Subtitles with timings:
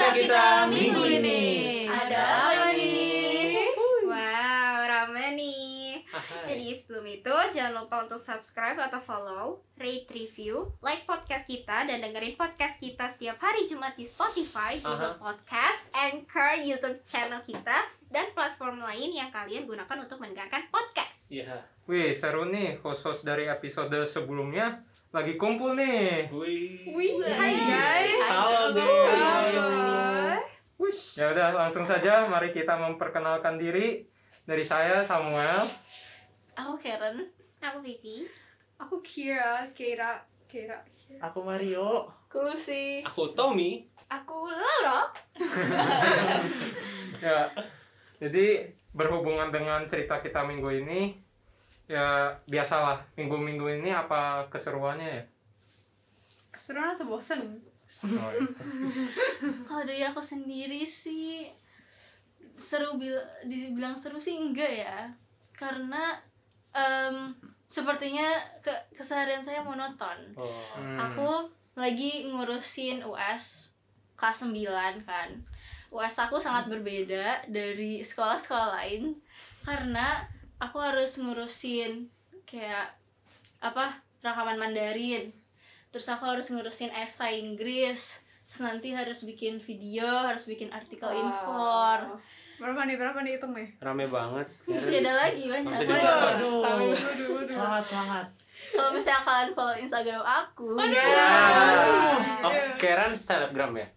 [0.00, 1.44] kita-kita minggu ini.
[1.84, 3.68] Ada apa nih?
[4.08, 6.00] Wow, rame nih.
[6.48, 12.00] Jadi sebelum itu jangan lupa untuk subscribe atau follow, rate, review, like podcast kita dan
[12.00, 18.32] dengerin podcast kita setiap hari Jumat di Spotify, Google Podcast, Anchor, YouTube channel kita, dan
[18.32, 21.28] platform lain yang kalian gunakan untuk mendengarkan podcast.
[21.28, 21.60] Iya.
[21.84, 24.80] Wih, seru nih host-host dari episode sebelumnya
[25.10, 26.30] lagi kumpul nih.
[26.30, 26.86] Wih.
[26.94, 28.30] Wih, hai guys.
[28.30, 29.70] Halo guys.
[30.78, 31.18] Wish.
[31.18, 34.06] Ya udah langsung saja mari kita memperkenalkan diri.
[34.46, 35.66] Dari saya Samuel.
[36.54, 37.26] Aku Karen.
[37.58, 38.22] Aku Vivi.
[38.78, 40.78] Aku Kira, Kira, Kira.
[41.18, 42.06] Aku Mario.
[42.30, 43.02] Kulusi.
[43.02, 43.90] Aku Tommy.
[44.06, 45.10] Aku Laura.
[47.20, 47.52] Ya.
[48.16, 48.64] Jadi
[48.96, 51.20] berhubungan dengan cerita kita minggu ini
[51.90, 55.22] ya biasalah minggu-minggu ini apa keseruannya ya?
[56.54, 57.42] Keseruan atau bosen?
[58.06, 58.46] Oh, iya.
[59.66, 61.50] Kalau dari aku sendiri sih
[62.54, 65.10] seru bil dibilang seru sih enggak ya
[65.56, 66.14] karena
[66.70, 67.34] em,
[67.66, 68.28] sepertinya
[68.60, 70.46] ke keseharian saya monoton Oh.
[70.76, 71.00] Hmm.
[71.00, 73.72] aku lagi ngurusin US
[74.14, 75.28] kelas 9 kan
[75.90, 79.16] US aku sangat berbeda dari sekolah-sekolah lain
[79.64, 80.20] karena
[80.60, 82.06] aku harus ngurusin
[82.44, 82.92] kayak
[83.60, 85.32] apa rakaman Mandarin
[85.90, 92.20] terus aku harus ngurusin esai Inggris terus nanti harus bikin video harus bikin artikel infor
[92.60, 93.72] Berapa nih, berapa nih hitung nih?
[93.80, 94.44] Rame banget.
[94.68, 95.80] masih ada lagi banyak Waduh.
[95.80, 96.28] di-diskon.
[96.36, 96.60] Aduh.
[96.60, 97.48] Waduh, waduh, waduh.
[97.48, 98.26] Semangat, semangat.
[98.70, 100.68] kalau misalnya kalian follow Instagram aku
[102.44, 103.88] Oh, Karen selebgram ya?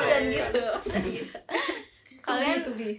[0.00, 0.64] dan gitu
[2.30, 2.90] Kalian Tuh, Bi.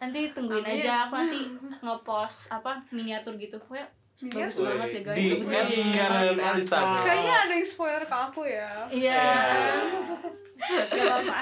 [0.00, 0.80] nanti tungguin Amin.
[0.80, 1.40] aja aku nanti
[1.80, 3.56] ngepost apa miniatur gitu.
[3.56, 3.86] Pokoknya
[4.30, 5.16] bagus Wih, banget ya guys.
[5.16, 5.78] Di bagus banget.
[5.96, 7.02] Karen Elizabeth.
[7.02, 8.70] Kayaknya ada yang spoiler ke aku ya.
[8.92, 9.24] iya.
[10.92, 11.40] Gak apa-apa.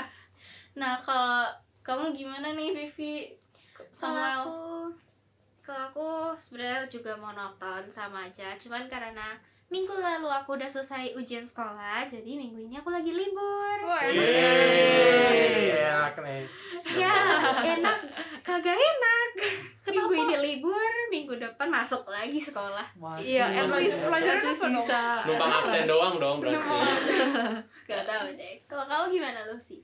[0.79, 1.51] Nah kalau
[1.83, 3.35] kamu gimana nih Vivi?
[3.93, 4.47] Samuel?
[4.47, 4.61] Aku
[5.63, 6.11] kalau aku
[6.43, 8.57] sebenarnya juga monoton sama aja.
[8.59, 9.37] Cuman karena
[9.73, 13.79] minggu lalu aku udah selesai ujian sekolah jadi minggu ini aku lagi libur.
[13.89, 14.53] Wah, enak ya.
[15.33, 16.45] Yeay, enak nih.
[16.93, 17.15] ya
[17.63, 17.99] enak
[18.45, 19.29] kagak enak
[19.89, 22.87] minggu ini libur minggu depan masuk lagi sekolah.
[23.19, 24.87] Iya, at least pelajaran apa dong?
[25.27, 26.63] Numpang absen doang dong berarti.
[27.91, 28.55] gak tahu deh.
[28.71, 29.83] Kalau kamu gimana lu sih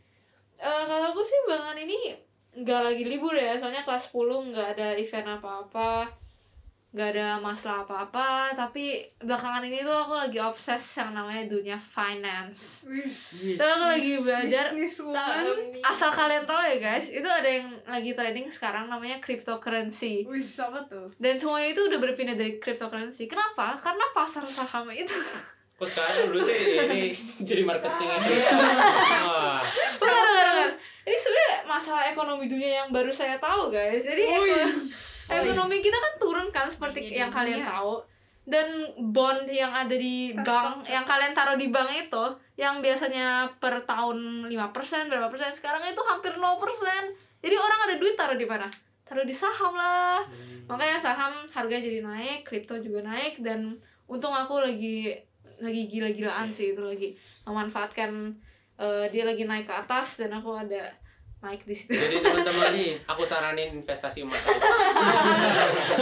[0.59, 2.19] Eh, kalau aku sih belakangan ini
[2.63, 3.55] nggak lagi libur ya.
[3.55, 6.11] Soalnya kelas 10 nggak ada event apa-apa
[6.89, 12.89] nggak ada masalah apa-apa tapi belakangan ini tuh aku lagi obses yang namanya dunia finance
[12.89, 13.37] Wis.
[13.61, 14.73] Terus aku lagi belajar
[15.85, 20.89] asal kalian tahu ya guys itu ada yang lagi trading sekarang namanya cryptocurrency Wis, apa
[20.89, 21.13] tuh?
[21.21, 25.13] dan semuanya itu udah berpindah dari cryptocurrency kenapa karena pasar saham itu
[25.79, 27.15] Kok sekarang dulu sih ini
[27.47, 28.35] jadi marketing aja.
[29.31, 29.63] Wah.
[29.95, 30.71] Bentar, bentar, bentar.
[31.07, 34.03] Ini sebenarnya masalah ekonomi dunia yang baru saya tahu guys.
[34.03, 34.27] Jadi
[35.29, 38.01] ekonomi kita kan turun kan seperti Dunia yang kalian tahu.
[38.49, 38.69] Dan
[39.13, 42.25] bond yang ada di bank, yang kalian taruh di bank itu,
[42.57, 46.49] yang biasanya per tahun 5% berapa persen, sekarang itu hampir 0%.
[47.45, 48.65] Jadi orang ada duit taruh di mana?
[49.05, 50.25] Taruh di saham lah.
[50.65, 53.77] Makanya saham harga jadi naik, kripto juga naik dan
[54.09, 55.13] untung aku lagi
[55.61, 57.13] lagi gila-gilaan sih itu lagi
[57.45, 58.33] memanfaatkan
[58.79, 60.89] eh, dia lagi naik ke atas dan aku ada
[61.39, 61.95] naik di situ.
[61.95, 64.43] Jadi teman-teman nih, aku saranin investasi emas.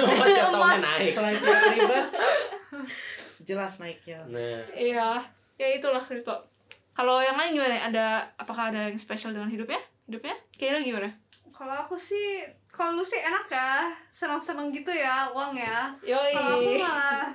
[0.00, 1.10] emas tiap tahunnya naik.
[1.12, 2.06] Selain tidak ribet,
[3.44, 4.20] jelas naiknya.
[4.28, 5.20] Nah, Iya,
[5.60, 6.32] ya itulah kripto.
[6.96, 7.76] Kalau yang lain gimana?
[7.92, 8.06] Ada
[8.40, 9.80] apakah ada yang spesial dengan hidupnya?
[10.08, 10.32] Hidupnya?
[10.56, 11.12] Kira gimana?
[11.52, 15.92] Kalau aku sih, kalau lu sih enak ya, senang-senang gitu ya, uang ya.
[16.00, 16.32] Yoi.
[16.32, 17.28] Kalau aku malah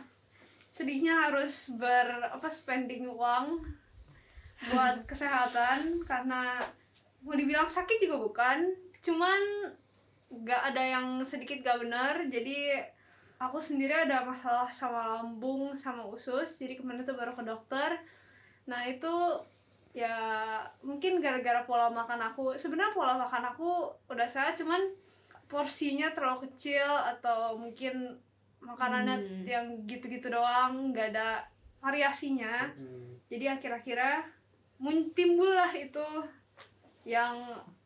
[0.72, 3.62] sedihnya harus ber apa spending uang
[4.72, 6.62] buat kesehatan karena
[7.22, 9.42] mau dibilang sakit juga bukan, cuman
[10.32, 12.24] nggak ada yang sedikit gak benar.
[12.28, 12.72] Jadi
[13.38, 16.48] aku sendiri ada masalah sama lambung sama usus.
[16.58, 18.00] Jadi kemarin tuh baru ke dokter.
[18.66, 19.12] Nah itu
[19.92, 20.16] ya
[20.82, 22.56] mungkin gara-gara pola makan aku.
[22.56, 24.80] Sebenarnya pola makan aku udah sehat cuman
[25.52, 28.16] porsinya terlalu kecil atau mungkin
[28.62, 29.44] makanannya Hmm.
[29.44, 31.44] yang gitu-gitu doang nggak ada
[31.84, 32.72] variasinya.
[33.28, 34.24] Jadi akhir-akhirnya
[34.80, 36.08] mun- timbullah itu
[37.04, 37.36] yang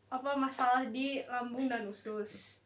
[0.06, 2.62] apa masalah di lambung dan usus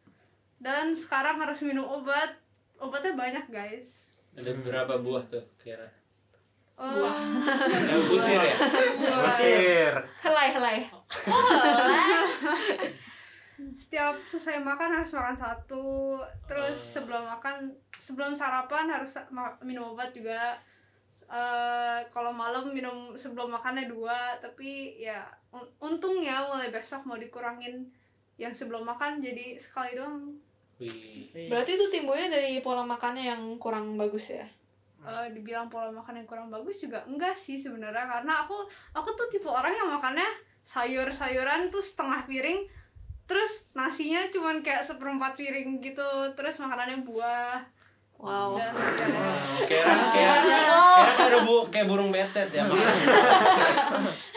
[0.61, 2.37] dan sekarang harus minum obat
[2.77, 5.89] obatnya banyak guys ada berapa buah tuh kira?
[6.81, 7.13] Oh,
[7.93, 8.55] Yang butir ya?
[8.97, 9.37] buah.
[9.37, 9.93] Akhir.
[10.25, 10.77] Helai, helai.
[13.77, 16.17] setiap selesai makan harus makan satu
[16.49, 16.93] terus Oh.
[16.97, 19.21] sebelum makan sebelum sarapan harus
[19.61, 20.57] minum obat juga
[21.31, 27.87] Eh, kalau malam minum sebelum makannya dua tapi ya un- untungnya mulai besok mau dikurangin
[28.37, 30.33] yang sebelum makan jadi sekali doang
[30.81, 31.29] Wih.
[31.53, 34.49] Berarti itu timbulnya dari pola makannya yang kurang bagus ya?
[35.01, 38.57] Eh, dibilang pola makan yang kurang bagus juga enggak sih sebenarnya karena aku
[38.93, 40.25] aku tuh tipe orang yang makannya
[40.65, 42.65] sayur-sayuran tuh setengah piring
[43.25, 47.61] terus nasinya cuman kayak seperempat piring gitu terus makanannya buah
[48.21, 48.61] Wow.
[49.65, 52.85] kira kayak bu kayak burung betet ya makan.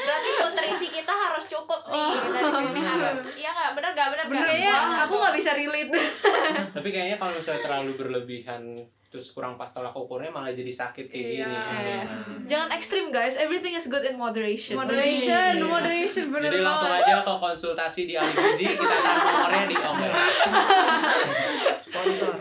[1.96, 3.16] Kita nih ini harus.
[3.34, 3.70] Iya nggak?
[3.74, 4.08] Bener nggak?
[4.10, 4.44] Bener nggak?
[4.44, 5.92] Kayaknya aku nggak bisa relate.
[6.76, 8.64] Tapi kayaknya kalau misalnya terlalu berlebihan
[9.08, 11.46] terus kurang pas tolak ukurnya malah jadi sakit kayak Iya.
[11.46, 11.54] gini.
[11.54, 11.98] Iya.
[12.02, 12.38] Nah.
[12.44, 14.74] Jangan ekstrim guys, everything is good in moderation.
[14.74, 19.66] moderation moderation bener Jadi langsung banget aja ke konsultasi di Ali Gizi, kita taruh nomornya
[19.70, 19.98] di Om.
[21.84, 22.32] Sponsor.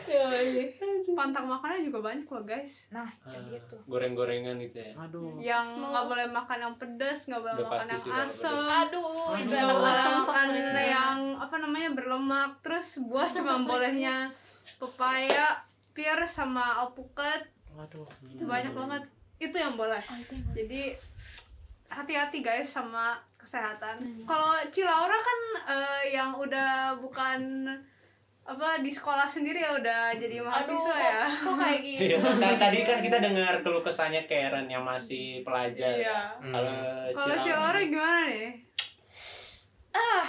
[1.23, 3.77] Pantang makannya juga banyak loh guys Nah, Ah, kayak gitu.
[3.87, 4.91] Goreng-gorengan gitu ya.
[4.99, 5.39] Aduh.
[5.39, 8.35] yang nggak boleh makan yang pedas nggak boleh Udah makan yang pedas.
[8.43, 14.35] Aduh, itu nggak enak boleh makan yang apa namanya berlemak terus buah cuma bolehnya
[14.77, 18.09] pepaya pir sama alpukat Waduh.
[18.27, 19.03] itu banyak banget
[19.39, 20.57] itu yang boleh Oh, itu yang boleh.
[20.59, 20.83] jadi
[21.89, 27.69] hati-hati guys sama kesehatan kalau Cilaura kan eh, yang udah bukan
[28.43, 32.01] apa di sekolah sendiri ya udah jadi mahasiswa ya kok kayak gitu?
[32.05, 35.95] Iya, kan tadi kan kita dengar keluh kesahnya Karen yang masih pelajar.
[35.95, 36.75] iya Kalau
[37.13, 38.51] kalau Cilaura- Cilaura gimana nih
[39.93, 40.27] Ah,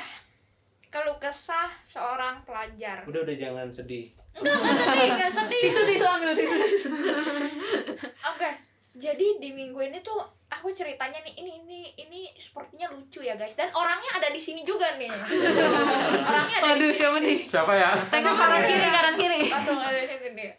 [0.89, 3.01] kalau kesah seorang pelajar.
[3.03, 4.11] Udah udah jangan sedih.
[4.35, 5.61] Enggak, enggak sedih, enggak sedih.
[5.63, 6.89] Tisu tisu ambil tisu tisu.
[8.27, 8.49] Oke,
[8.93, 10.21] jadi di minggu ini tuh
[10.53, 14.61] aku ceritanya nih ini ini ini sepertinya lucu ya guys dan orangnya ada di sini
[14.61, 15.09] juga nih.
[16.29, 17.37] orangnya ada Waduh siapa nih?
[17.41, 17.89] Siapa ya?
[18.13, 19.41] Tengok kanan kiri kanan kiri.
[19.49, 20.51] langsung ada di sini nih.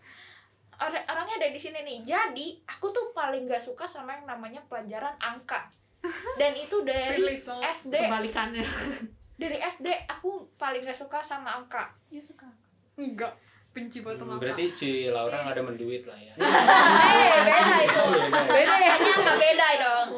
[0.82, 1.98] Or- orangnya ada di sini nih.
[2.02, 5.70] Jadi aku tuh paling gak suka sama yang namanya pelajaran angka.
[6.34, 7.38] Dan itu dari.
[7.78, 7.94] SD.
[7.94, 8.66] Kebalikannya.
[9.38, 11.94] Dari SD aku paling gak suka sama angka.
[12.10, 12.50] ya suka
[12.94, 13.34] enggak
[13.74, 16.32] benci buat Hmm, berarti Ci Laura nggak ada menduit lah ya.
[17.14, 18.04] Eh, beda itu.
[18.30, 18.94] Beda ya.
[18.94, 20.08] Nggak beda dong.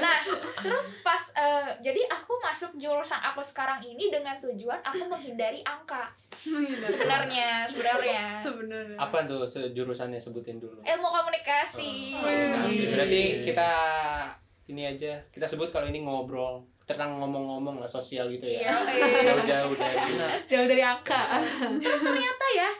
[0.00, 0.16] Nah,
[0.64, 6.08] terus pas eh, jadi aku masuk jurusan aku sekarang ini dengan tujuan aku menghindari angka.
[6.88, 8.40] Sebenarnya, sebenarnya.
[8.40, 10.80] sebenarnya Apa tuh sejurusannya sebutin dulu.
[10.80, 12.16] Ilmu komunikasi.
[12.16, 12.82] Komunikasi.
[12.96, 13.70] Berarti kita
[14.66, 18.70] ini aja kita sebut kalau ini ngobrol tentang ngomong-ngomong lah sosial gitu ya.
[18.70, 18.74] Iya.
[19.34, 19.98] Jauh-jauh dari
[20.46, 21.42] Jauh dari angka.
[21.82, 22.70] Terus ternyata ya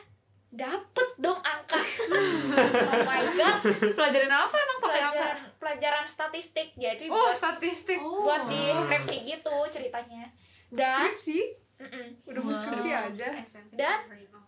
[0.47, 1.79] dapet dong angka.
[1.79, 3.59] oh my god,
[3.93, 5.11] Pelajarin apa emang pakai angka?
[5.11, 6.71] pelajaran pelajaran statistik.
[6.79, 10.31] Jadi oh buat statistik buat di skripsi gitu ceritanya.
[10.71, 11.39] Dan skripsi
[11.77, 12.07] mm-mm.
[12.31, 13.29] udah mau skripsi aja
[13.73, 13.97] dan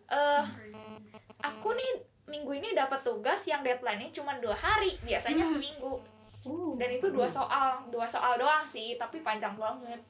[0.09, 0.43] eh
[1.45, 1.91] aku nih
[2.29, 6.01] minggu ini dapat tugas yang deadline-nya cuma dua hari biasanya seminggu
[6.77, 10.01] dan itu dua soal dua soal doang sih tapi panjang banget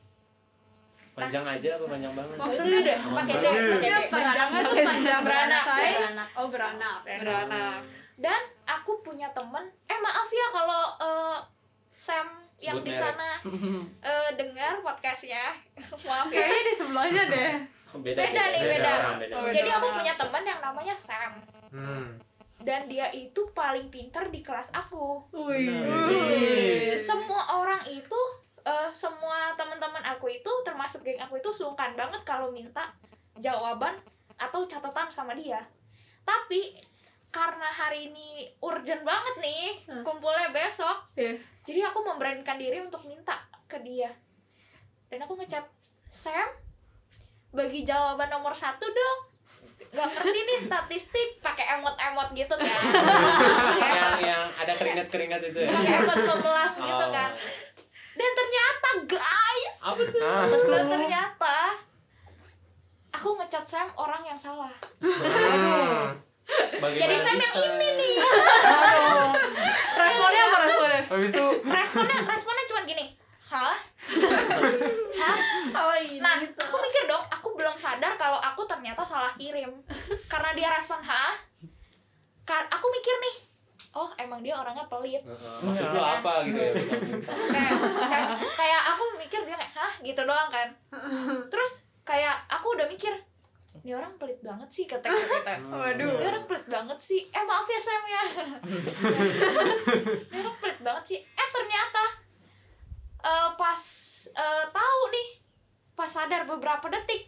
[1.16, 2.36] panjang aja apa panjang banget?
[2.38, 3.84] Maksudnya udah pakai D pakai D.
[3.84, 5.64] Dia panjangnya tuh panjang beranak.
[5.66, 6.28] beranak.
[6.38, 6.98] Oh beranak.
[7.06, 7.80] Beranak.
[8.20, 9.66] Dan aku punya temen.
[9.88, 11.38] Eh maaf ya kalau eh,
[11.96, 12.28] Sam
[12.60, 13.40] yang di sana
[14.12, 15.56] eh, dengar podcastnya
[16.10, 16.44] maaf ya.
[16.44, 17.52] Kayaknya di sebelahnya deh.
[17.90, 18.92] Beda, Beda nih, beda.
[19.02, 19.34] orang, beda.
[19.34, 19.98] Oh, jadi aku beda.
[19.98, 21.34] punya temen yang namanya Sam.
[21.70, 22.18] Hmm.
[22.60, 25.24] dan dia itu paling pintar di kelas aku.
[25.32, 27.00] Wih.
[27.00, 28.20] semua orang itu
[28.62, 32.90] eh, semua teman-teman aku itu termasuk geng aku itu sungkan banget kalau minta
[33.36, 33.96] jawaban
[34.36, 35.60] atau catatan sama dia
[36.22, 36.80] tapi
[37.30, 38.28] karena hari ini
[38.60, 40.02] urgent banget nih Hmm.
[40.02, 41.38] kumpulnya besok Iya.
[41.62, 44.10] jadi aku memberanikan diri untuk minta ke dia
[45.08, 45.66] dan aku ngechat
[46.06, 46.50] Sam
[47.50, 49.20] bagi jawaban nomor satu dong
[49.90, 52.82] nggak ngerti nih statistik pakai emot-emot gitu kan
[53.90, 55.70] yang yang ada keringat-keringat itu ya.
[55.72, 57.10] pakai emot memelas gitu Oh.
[57.10, 57.30] kan
[58.20, 59.76] dan ternyata guys.
[59.80, 60.20] Apa tuh?
[60.20, 60.46] Ah.
[60.52, 61.58] dan ternyata
[63.16, 64.72] aku ngecat Sam orang yang salah.
[65.00, 66.20] Hmm.
[66.84, 67.00] Bagaimana?
[67.00, 67.64] Jadi Sam yang bisa?
[67.64, 68.14] ini nih.
[70.00, 71.02] Responnya apa responnya?
[71.08, 73.06] Habis itu responnya responnya cuma gini.
[73.50, 73.76] Hah?
[75.18, 75.38] Hah?
[76.22, 77.24] Nah aku mikir dong.
[77.32, 79.72] Aku belum sadar kalau aku ternyata salah kirim.
[80.28, 81.40] Karena dia respon hah?
[82.44, 83.50] Ka- aku mikir nih
[83.90, 85.22] oh emang dia orangnya pelit.
[85.26, 86.74] Heeh, Maksud lu apa gitu ya?
[88.54, 90.70] kayak aku mikir dia kayak hah gitu doang kan.
[91.52, 93.14] Terus kayak aku udah mikir
[93.80, 96.14] ini orang pelit banget sih kata kita waduh.
[96.20, 97.22] Ini orang pelit banget sih.
[97.32, 98.24] Eh maaf ya Sam ya.
[100.34, 101.20] Ini orang pelit banget sih.
[101.22, 102.04] Eh ternyata
[103.24, 103.82] eh, pas
[104.36, 105.28] eh, tahu nih
[105.96, 107.28] pas sadar beberapa detik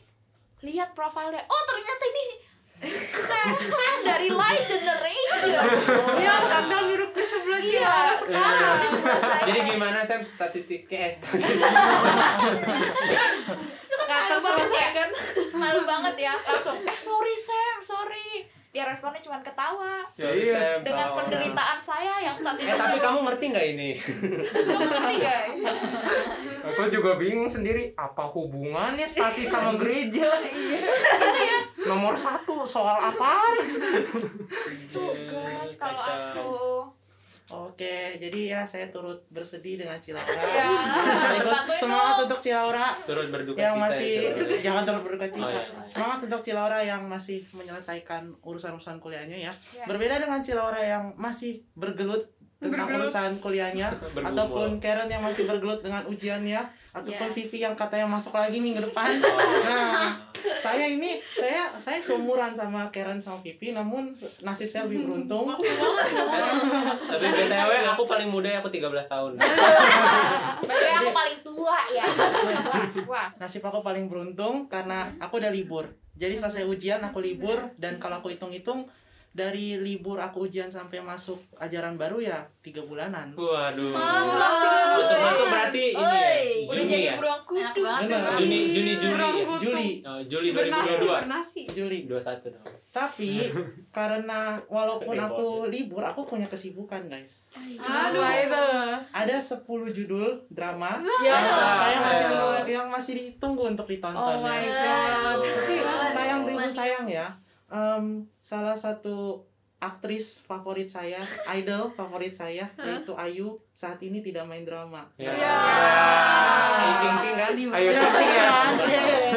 [0.64, 2.26] lihat profilnya oh ternyata ini
[2.82, 5.42] Sam, Sam dari Light Generation
[6.18, 8.78] dia sedang duduk di sebelah Iya, sekarang.
[9.46, 11.10] Jadi gimana Sam statistiknya?
[11.10, 11.62] Eh, statistik.
[14.02, 14.42] Kata banget ya.
[14.42, 15.10] selesaikan.
[15.54, 16.34] Malu banget ya.
[16.42, 18.50] Langsung, eh sorry Sam, sorry.
[18.72, 20.00] Dia responnya cuma ketawa.
[20.08, 20.80] Sorry, Iya.
[20.80, 21.28] Dengan orang.
[21.28, 23.90] penderitaan saya yang saat itu Eh tapi kamu ngerti nggak ini?
[24.00, 25.60] Kamu ngerti guys?
[26.64, 30.32] Aku juga bingung sendiri apa hubungannya statis sama gereja.
[31.84, 33.60] Nomor satu soal apa?
[34.88, 36.52] Tuh guys, kalau aku
[37.54, 40.32] Oke, jadi ya saya turut bersedih dengan Cilaura.
[40.32, 40.66] Ya,
[41.06, 42.24] Sekaligus bantuin semangat dong.
[42.26, 44.58] untuk Cilaura Turut berduka yang cita masih ya, Cilaura.
[44.66, 45.44] jangan terlalu berduka cita.
[45.44, 45.64] Oh, iya.
[45.84, 49.52] Semangat untuk Cilaura yang masih menyelesaikan urusan-urusan kuliahnya ya.
[49.52, 49.84] Yes.
[49.84, 52.24] Berbeda dengan Cilaura yang masih bergelut
[52.58, 53.10] tentang Bergelut.
[53.10, 54.30] urusan kuliahnya Bergumul.
[54.30, 57.34] ataupun Karen yang masih bergelut dengan ujiannya ataupun Ya.
[57.34, 59.10] Vivi yang katanya masuk lagi minggu depan.
[59.62, 60.31] Nah,
[60.62, 65.52] saya ini saya saya seumuran sama Karen sama Vivi namun nasib saya lebih beruntung.
[67.12, 69.32] Tapi BTW aku paling muda aku 13 tahun.
[70.66, 72.06] Berarti aku paling tua ya.
[73.10, 75.86] Wah, Nasib aku paling beruntung karena aku udah libur.
[76.16, 78.86] Jadi selesai ujian aku libur dan kalau aku hitung-hitung
[79.32, 83.32] dari libur aku ujian sampai masuk ajaran baru ya tiga bulanan.
[83.32, 83.96] Waduh.
[83.96, 85.00] Mantap.
[85.00, 86.04] Masuk-masuk berarti ini ya.
[86.04, 87.16] Oi, udah Juni jadi ya.
[87.42, 87.82] kudu.
[87.82, 88.22] Bener.
[88.36, 89.32] Juni Juni Juli ya.
[89.58, 91.08] Juli, Oh, Juli 2022.
[91.08, 92.00] hibernasi Juli.
[92.06, 92.66] 21 dong.
[92.92, 93.32] Tapi
[93.98, 97.48] karena walaupun aku libur, aku punya kesibukan guys.
[97.80, 98.64] aduh itu.
[99.10, 101.40] Ada 10 judul drama Ya.
[101.40, 102.40] yang saya masih Ya.
[102.70, 104.76] yang masih ditunggu untuk Oh ditonton my ya.
[104.76, 105.40] god.
[105.40, 105.76] Tapi
[106.10, 106.76] sayang beribu Masih.
[106.78, 107.28] sayang ya.
[107.72, 108.06] Em,
[108.38, 109.48] salah satu
[109.78, 111.18] aktris favorit saya,
[111.52, 115.08] idol favorit saya yaitu Ayu saat ini tidak main drama.
[115.16, 115.32] Ya.
[115.32, 115.56] Ya.
[117.00, 117.52] Ting ting kan?
[117.74, 118.44] Ayo Ya, penting ya.
[118.46, 118.72] kan?
[118.78, 119.32] Iya, iya.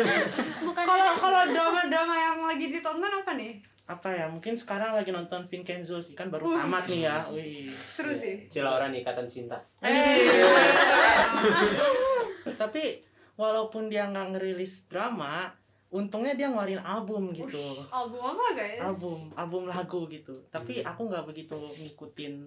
[0.61, 4.27] Bukan kalau kalau drama-drama yang lagi ditonton apa nih Apa ya?
[4.27, 6.57] Mungkin sekarang lagi nonton Vincenzo sih kan baru Uh.
[6.59, 7.17] tamat nih ya.
[7.31, 7.65] Wih.
[7.69, 9.57] seru sih Cilaura nih ikatan cinta.
[12.55, 12.85] Tapi
[13.35, 15.49] walaupun dia nggak ngerilis drama,
[15.95, 17.63] untungnya dia ngeluarin album gitu.
[17.89, 20.35] album apa guys Album, album lagu gitu.
[20.49, 22.43] Tapi aku nggak begitu ngikutin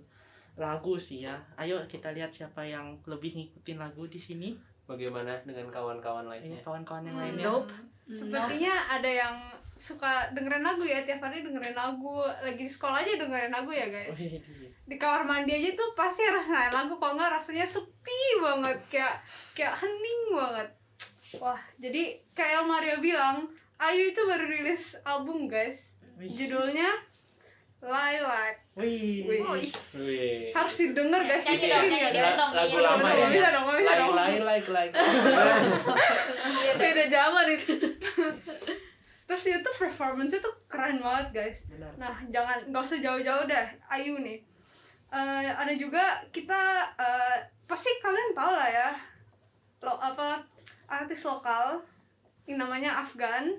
[0.56, 1.40] lagu sih ya.
[1.56, 4.52] Ayo kita lihat siapa yang lebih ngikutin lagu di sini.
[4.84, 6.62] Bagaimana dengan kawan-kawan Ini lainnya?
[6.62, 7.46] kawan-kawan yang Hmm, lainnya.
[7.46, 7.72] Nope.
[8.08, 9.36] Sepertinya ada yang
[9.76, 13.84] suka dengerin lagu ya tiap hari dengerin lagu lagi di sekolah aja dengerin lagu ya
[13.86, 14.40] guys Wih,
[14.82, 19.20] di kamar mandi aja tuh pasti harus nyalain lagu kalau nggak rasanya sepi banget kayak
[19.54, 20.68] kayak hening banget
[21.36, 26.32] wah jadi kayak Mario bilang Ayu itu baru rilis album guys Wih.
[26.32, 26.88] judulnya
[27.78, 29.26] Lilac Wih.
[29.30, 29.42] Wih.
[29.46, 30.50] Wih.
[30.54, 33.28] harus didengar guys di stream ya nyanyi guys dong, Lagu lama ya.
[33.30, 34.94] Bisa dong bisa Lain dong lain like like.
[36.82, 37.74] Beda zaman itu.
[39.28, 41.92] terus dia tuh performance tuh keren banget guys Benar.
[42.00, 44.40] Nah, jangan nggak usah jauh-jauh dah, Ayu nih.
[45.08, 48.90] Eh, ada juga kita eh, pasti kalian tahu lah ya,
[49.84, 50.42] lo apa
[50.88, 51.84] artis lokal
[52.44, 53.52] yang namanya Afgan.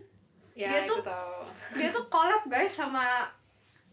[0.52, 1.44] Ya, Dia tuh- tahu.
[1.78, 3.28] Dia tuh collab guys sama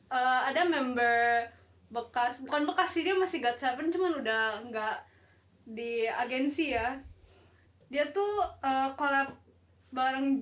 [0.08, 1.44] eh, ada member
[1.86, 4.98] bekas, bukan bekas sih dia masih God Seven cuman udah nggak
[5.68, 6.96] di agensi ya.
[7.88, 9.30] Dia tuh eh, collab
[9.92, 10.42] bareng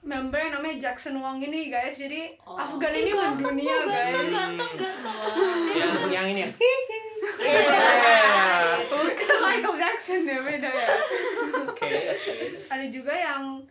[0.00, 1.96] member yang namanya Jackson Wang ini guys.
[1.96, 2.56] Jadi Oh.
[2.56, 4.12] Afgan ini mendunia guys.
[4.28, 4.96] Ganteng, ganteng.
[5.72, 6.50] Yang yang ini ya.
[8.90, 10.88] Bukan Michael Jackson ya beda ya.
[11.68, 11.90] Oke.
[12.68, 13.64] Ada juga yang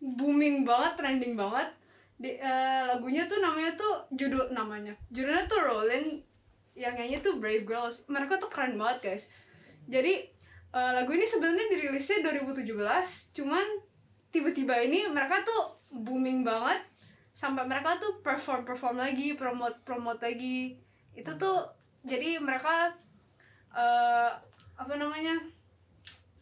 [0.00, 1.68] booming banget, trending banget.
[2.20, 4.92] Di, eh, lagunya tuh namanya tuh judul namanya.
[5.12, 6.20] Judulnya tuh Rolling.
[6.76, 8.04] Yang nyanyi tuh Brave Girls.
[8.08, 9.24] Mereka tuh keren banget guys.
[9.90, 10.28] Jadi
[10.70, 13.66] eh, lagu ini sebenarnya dirilisnya 2017, cuman
[14.30, 16.86] tiba-tiba ini mereka tuh booming banget
[17.34, 20.78] sampai mereka tuh perform perform lagi, promote promote lagi.
[21.16, 22.94] Itu tuh jadi mereka
[23.70, 24.30] eh
[24.80, 25.36] apa namanya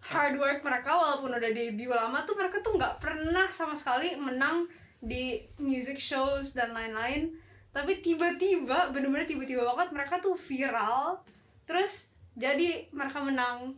[0.08, 4.64] hard work mereka walaupun udah debut lama tuh mereka tuh nggak pernah sama sekali menang
[4.98, 7.34] di music shows dan lain-lain
[7.74, 11.20] tapi tiba-tiba bener-bener tiba-tiba banget mereka tuh viral
[11.68, 13.76] terus jadi mereka menang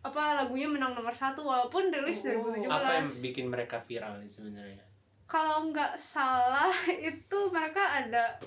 [0.00, 4.84] apa lagunya menang nomor satu walaupun rilis 2017 Apa yang bikin mereka viral nih sebenarnya?
[5.28, 6.72] kalau nggak salah
[7.10, 8.40] itu mereka ada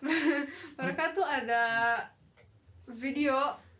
[0.78, 1.96] mereka tuh ada
[2.86, 3.34] video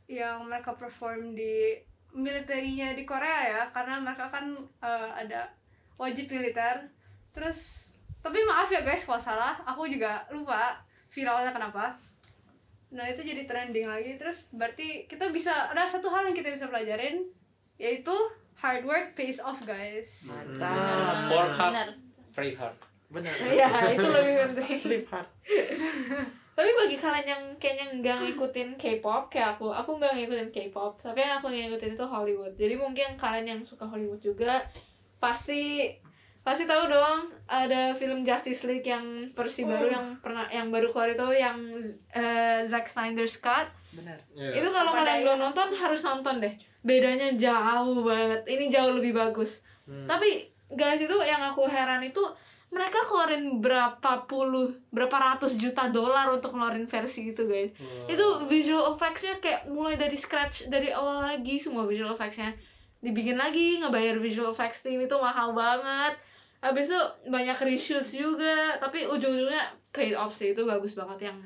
[0.06, 1.74] yang mereka perform di
[2.16, 5.52] militernya di Korea ya karena mereka kan eh, ada
[6.00, 6.88] wajib militer.
[7.34, 7.90] Terus
[8.24, 10.80] tapi maaf ya guys kalau salah aku juga lupa
[11.12, 11.94] viralnya kenapa.
[12.90, 14.16] Nah itu jadi trending lagi.
[14.16, 17.26] Terus berarti kita bisa ada satu hal yang kita bisa pelajarin
[17.76, 18.14] yaitu
[18.56, 20.24] hard work pays off guys.
[20.24, 21.28] Mantap.
[21.28, 22.00] Work hard,
[22.32, 22.95] pray hard.
[23.06, 23.32] Benar.
[23.56, 24.74] Iya, itu lebih penting.
[24.74, 25.28] Sleep hard.
[26.56, 31.20] tapi bagi kalian yang kayaknya nggak ngikutin K-pop kayak aku aku nggak ngikutin K-pop tapi
[31.20, 34.64] yang aku ngikutin itu Hollywood jadi mungkin kalian yang suka Hollywood juga
[35.20, 35.92] pasti
[36.40, 39.04] pasti tahu dong ada film Justice League yang
[39.36, 41.60] versi baru yang pernah yang baru keluar itu yang
[42.08, 44.56] eh, Zack Snyder's Cut benar Iya.
[44.56, 49.60] itu kalau kalian belum nonton harus nonton deh bedanya jauh banget ini jauh lebih bagus
[49.86, 50.02] Hmm.
[50.02, 52.18] tapi guys itu yang aku heran itu
[52.76, 57.72] mereka keluarin berapa puluh berapa ratus juta dolar untuk ngeluarin versi itu guys.
[57.80, 58.12] Wah.
[58.12, 62.52] itu visual effects-nya kayak mulai dari scratch dari awal lagi semua visual effects-nya.
[63.00, 66.20] Dibikin lagi ngebayar visual effects team itu mahal banget.
[66.60, 67.00] Habis itu
[67.32, 71.38] banyak reshoots juga tapi ujung-ujungnya paid off sih itu bagus banget yang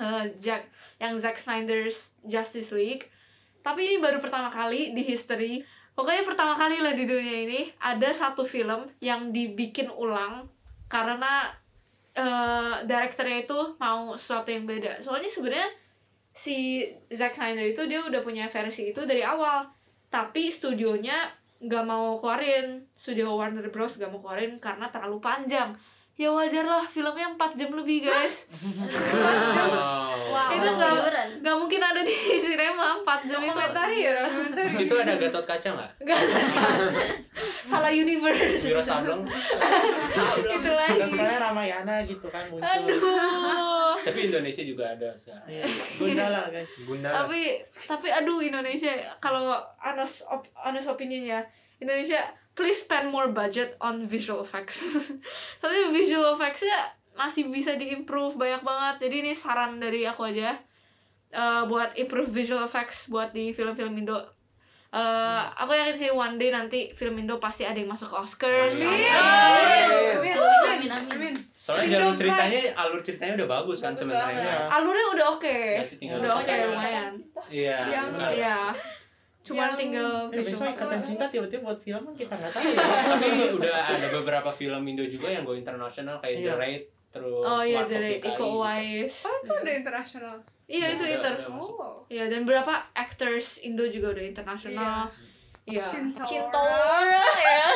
[0.00, 3.12] eh, Jack yang Zack Snyder's Justice League.
[3.60, 5.60] Tapi ini baru pertama kali di history
[5.98, 10.46] pokoknya pertama kali lah di dunia ini ada satu film yang dibikin ulang
[10.86, 11.50] karena
[12.14, 15.02] eh direkturnya itu mau sesuatu yang beda.
[15.02, 15.70] Soalnya sebenarnya
[16.30, 19.66] si Zack Snyder itu dia udah punya versi itu dari awal
[20.06, 22.86] tapi studionya nggak mau keluarin.
[22.94, 25.74] Studio Warner Bros gak mau keluarin karena terlalu panjang
[26.18, 28.50] ya wajar lah filmnya 4 jam lebih guys.
[28.50, 30.18] Wow.
[30.34, 30.50] Wow.
[30.50, 30.92] itu Jam nggak
[31.38, 32.10] nggak mungkin ada di
[32.42, 33.54] sinema 4 jam itu.
[33.54, 34.26] Komentari ya.
[34.50, 35.92] Di situ ada Gatot Kaca nggak?
[36.02, 36.20] nggak.
[37.70, 38.66] Salah universe.
[38.66, 39.22] Wiro Sableng.
[40.58, 40.98] itu lagi.
[40.98, 42.66] Dan sekarang Ramayana gitu kan muncul.
[42.66, 43.94] Aduh.
[44.02, 45.46] Tapi Indonesia juga ada sekarang.
[45.46, 45.64] Iya,
[46.02, 46.82] Gundala guys.
[46.82, 48.90] Bunda tapi tapi aduh Indonesia
[49.22, 51.40] kalau honest op, honest opinion ya
[51.78, 52.24] Indonesia
[52.58, 54.82] please spend more budget on visual effects
[55.62, 60.58] tapi visual effectsnya masih bisa diimprove banyak banget jadi ini saran dari aku aja
[61.28, 64.16] Eh, buat improve visual effects buat di film-film Indo
[64.88, 68.72] Eh, aku yakin sih one day nanti film Indo pasti ada yang masuk ke Oscars
[68.72, 68.88] Amin.
[68.88, 70.32] Amin.
[70.64, 71.12] Amin, amin.
[71.12, 71.34] Amin.
[71.52, 74.64] Soalnya Indo jalur ceritanya, alur ceritanya udah bagus kan sebenarnya.
[74.72, 75.58] alurnya udah oke
[76.00, 76.72] tinggal udah oke dicocok.
[76.72, 77.12] lumayan
[77.52, 77.78] Iya.
[78.32, 78.58] Iya.
[79.48, 82.84] Cuman Yang- tinggal Eh, besok ikatan cinta tiba-tiba buat film kan kita nggak tahu ya
[83.08, 86.54] Tapi udah ada beberapa film Indo juga yang go internasional kayak The Iya.
[86.54, 88.44] Raid terus Oh iya dari DKI Iko.
[88.54, 89.14] Uwais.
[89.22, 90.36] Oh itu udah internasional.
[90.66, 91.32] Iya itu inter.
[91.48, 92.04] Oh.
[92.06, 95.08] Iya dan berapa actors Indo juga udah internasional.
[95.64, 95.80] Iya.
[95.82, 96.20] Cinta.
[96.22, 97.68] Cinta Laura ya.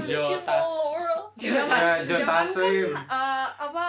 [0.00, 0.68] Jotas.
[1.34, 2.70] Zaman, Ya, Jo zaman kan
[3.10, 3.86] eh, apa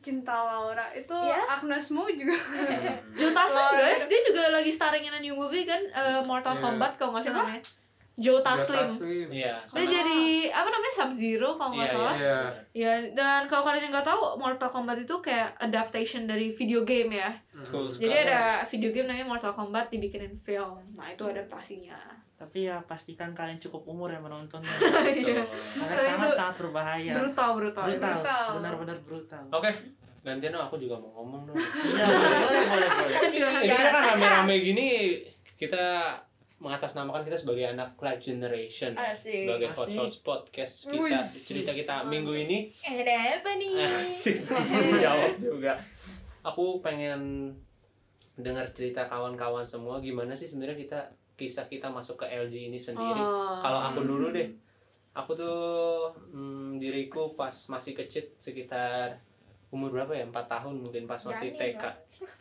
[0.00, 1.38] Cinta Laura itu Iya.
[1.50, 2.36] Agnes Mo juga.
[3.18, 3.80] Joe Taslim Laura.
[3.86, 6.62] guys, dia juga lagi starring in a new movie kan eh, Mortal Iya.
[6.62, 7.62] Kombat kalau nggak salah namanya.
[8.14, 8.88] Joe Taslim.
[9.30, 9.56] Iya.
[9.64, 12.14] Dia jadi apa namanya Sub Zero kalau nggak Iya, salah.
[12.14, 12.38] Iya.
[12.74, 17.12] Ya dan kalau kalian yang nggak tahu Mortal Kombat itu kayak adaptation dari video game
[17.14, 17.32] ya.
[17.50, 18.24] Betul Jadi sekali.
[18.26, 20.76] ada video game namanya Mortal Kombat dibikinin film.
[20.92, 21.96] Nah itu adaptasinya.
[22.40, 24.64] Tapi ya pastikan kalian cukup umur ya menontonnya
[25.04, 25.44] Iya.
[25.76, 27.84] karena Itu sangat sangat berbahaya Brutal brutal.
[27.84, 28.46] brutal Brutal.
[28.56, 29.70] benar-benar brutal Oke.
[30.20, 31.56] Gantian dong, aku juga mau ngomong dong.
[31.86, 34.88] iya boleh boleh boleh Ini kita kan rame-rame gini
[35.54, 36.12] kita
[36.56, 39.32] mengatasnamakan kita sebagai anak Live Generation Asik.
[39.44, 39.80] sebagai Asik.
[39.96, 41.16] host-host podcast kita Wih.
[41.22, 43.80] cerita kita minggu ini Ada apa nih?
[43.90, 44.44] asik
[44.96, 45.76] jawab juga
[46.40, 47.52] aku pengen
[48.34, 51.00] dengar cerita kawan-kawan semua gimana sih sebenarnya kita
[51.40, 53.56] kisah kita masuk ke LG ini sendiri Oh.
[53.58, 54.52] kalau aku dulu deh
[55.10, 55.58] aku tuh
[56.28, 59.16] hmm, diriku pas masih kecil sekitar
[59.70, 61.78] umur berapa ya empat tahun mungkin pas masih TK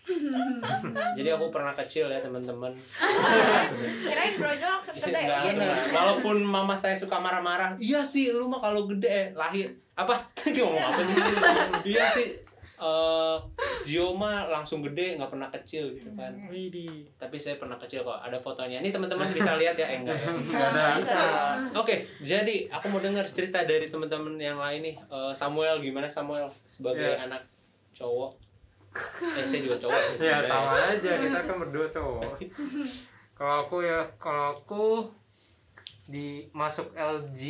[1.18, 2.74] jadi aku pernah kecil ya teman-teman
[4.10, 5.62] Kirain brojol Enggak, gede langsung gitu.
[5.64, 5.80] lah.
[5.92, 10.18] Walaupun mama saya suka marah-marah, iya sih lu mah kalau gede lahir apa?
[10.34, 11.16] Tadi ngomong apa sih?
[11.86, 12.28] iya sih.
[12.80, 13.38] Eh
[13.82, 16.32] Gio mah langsung gede nggak pernah kecil gitu kan.
[16.48, 17.08] Widih.
[17.16, 18.16] Tapi saya pernah kecil kok.
[18.18, 18.80] Ada fotonya.
[18.80, 19.88] Ini teman-teman bisa lihat ya?
[19.88, 20.28] Eh, enggak ya.
[20.40, 20.86] Enggak ada.
[20.96, 21.20] bisa
[21.76, 24.96] Oke, jadi aku mau dengar cerita dari teman-teman yang lain nih.
[24.98, 27.26] Eh, Samuel gimana Samuel sebagai Iya.
[27.26, 27.44] anak
[27.92, 28.32] cowok?
[29.36, 30.50] Eh, saya juga cowok sih Ya sebenarnya.
[30.50, 32.32] sama aja kita kan berdua cowok.
[33.38, 34.86] Kalau aku ya kalau aku
[36.06, 37.44] di masuk LG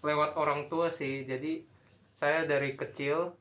[0.00, 1.24] lewat orang tua sih.
[1.24, 1.66] Jadi
[2.14, 3.34] saya dari kecil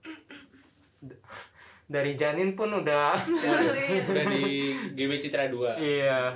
[1.87, 3.15] dari janin pun udah
[4.05, 4.45] Udah di
[4.91, 5.79] GB Citra 2.
[5.79, 6.35] iya.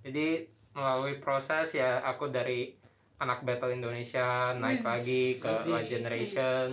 [0.00, 2.74] Jadi melalui proses ya aku dari
[3.16, 5.66] anak Battle Indonesia naik lagi ke Wis.
[5.68, 6.66] Light Generation.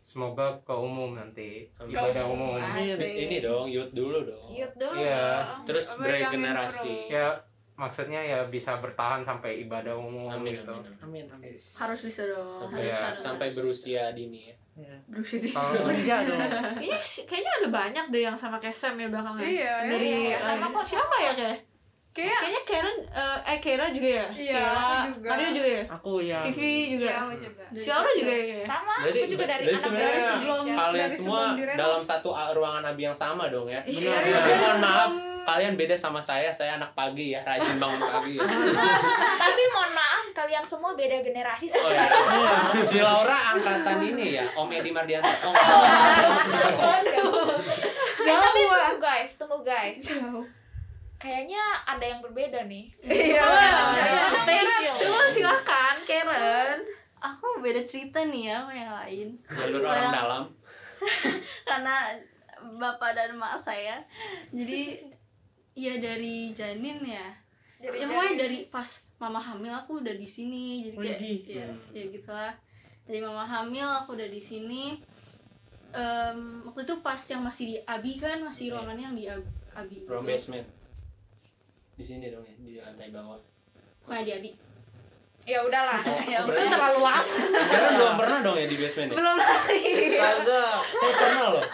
[0.00, 2.56] Semoga ke umum nanti ibadah umum.
[2.56, 2.96] Amin.
[2.96, 4.48] Ini dong, youth dulu dong.
[4.48, 5.20] Yuk dulu Iya.
[5.60, 5.64] dong.
[5.66, 6.88] Terus beregenerasi.
[7.04, 7.12] intro?
[7.12, 7.26] ya
[7.74, 10.72] maksudnya ya bisa bertahan sampai ibadah umum Amin, gitu.
[10.74, 11.24] amin, amin.
[11.30, 12.56] amin harus bisa dong.
[12.58, 12.96] Sampai, Iya.
[13.06, 13.20] harus.
[13.20, 14.54] sampai berusia dini ya.
[14.80, 14.96] Ya.
[15.06, 19.06] Berusia di Kalau senja dong Kayaknya, kayaknya ada banyak deh yang sama kayak Sam ya
[19.06, 19.42] belakangnya.
[19.42, 20.38] Iya, Dari iya.
[20.38, 21.58] sama kok siapa ya kayak?
[22.08, 24.26] kayak Kayaknya Karen eh eh Kera juga ya?
[24.32, 25.28] Iya, Kera, aku juga.
[25.28, 25.82] Mario juga ya?
[25.88, 26.38] Aku ya.
[26.42, 27.04] Vivi juga.
[27.04, 27.62] Iya, aku juga.
[27.68, 28.58] Juga ya?
[28.64, 32.28] sama Berarti- aku juga dari anak sebenarnya dari sebelum- kalian Dari semua sebelum dalam satu
[32.52, 34.10] ruangan abi yang sama dong ya Iya.
[34.10, 38.04] Nah, dari mohon maaf sebelum kalian beda sama saya saya anak pagi ya rajin bangun
[38.04, 38.44] pagi ya.
[39.48, 42.84] tapi mohon maaf kalian semua beda generasi oh iya.
[42.84, 45.48] si Laura angkatan ini ya Om Edi Mardianto.
[45.48, 46.92] Oh,
[48.28, 50.04] Eh, tapi tunggu guys tunggu guys.
[51.18, 52.92] Kayaknya ada yang berbeda nih.
[53.00, 53.42] Iya.
[54.36, 54.96] spesial.
[55.00, 56.80] Coba silakan Karen.
[57.18, 59.28] aku beda cerita nih ya sama yang lain.
[59.48, 60.44] Jalur orang dalam.
[61.68, 61.96] Karena
[62.78, 63.98] bapak dan mak saya.
[64.54, 65.02] Jadi
[65.78, 67.28] ya dari janin ya
[67.78, 71.38] Dari ya pokoknya dari pas mama hamil aku udah di sini jadi kayak Widih.
[71.46, 71.78] ya Hmm.
[71.92, 72.52] ya gitulah
[73.04, 74.98] dari mama hamil aku udah di sini
[75.88, 78.72] Em, waktu itu pas yang masih di abi kan masih Iya.
[78.74, 80.20] ruangannya yang di Ab- abi gitu.
[80.20, 80.68] basement
[81.94, 83.40] di sini dong ya di lantai bawah
[83.98, 84.50] Pokoknya di abi
[85.44, 85.96] ya udahlah
[86.28, 87.22] ya berarti Itu terlalu lama.
[87.24, 89.80] Kalian belum pernah dong ya di basement ya Belum lagi.
[90.12, 91.64] Astaga, saya pernah loh.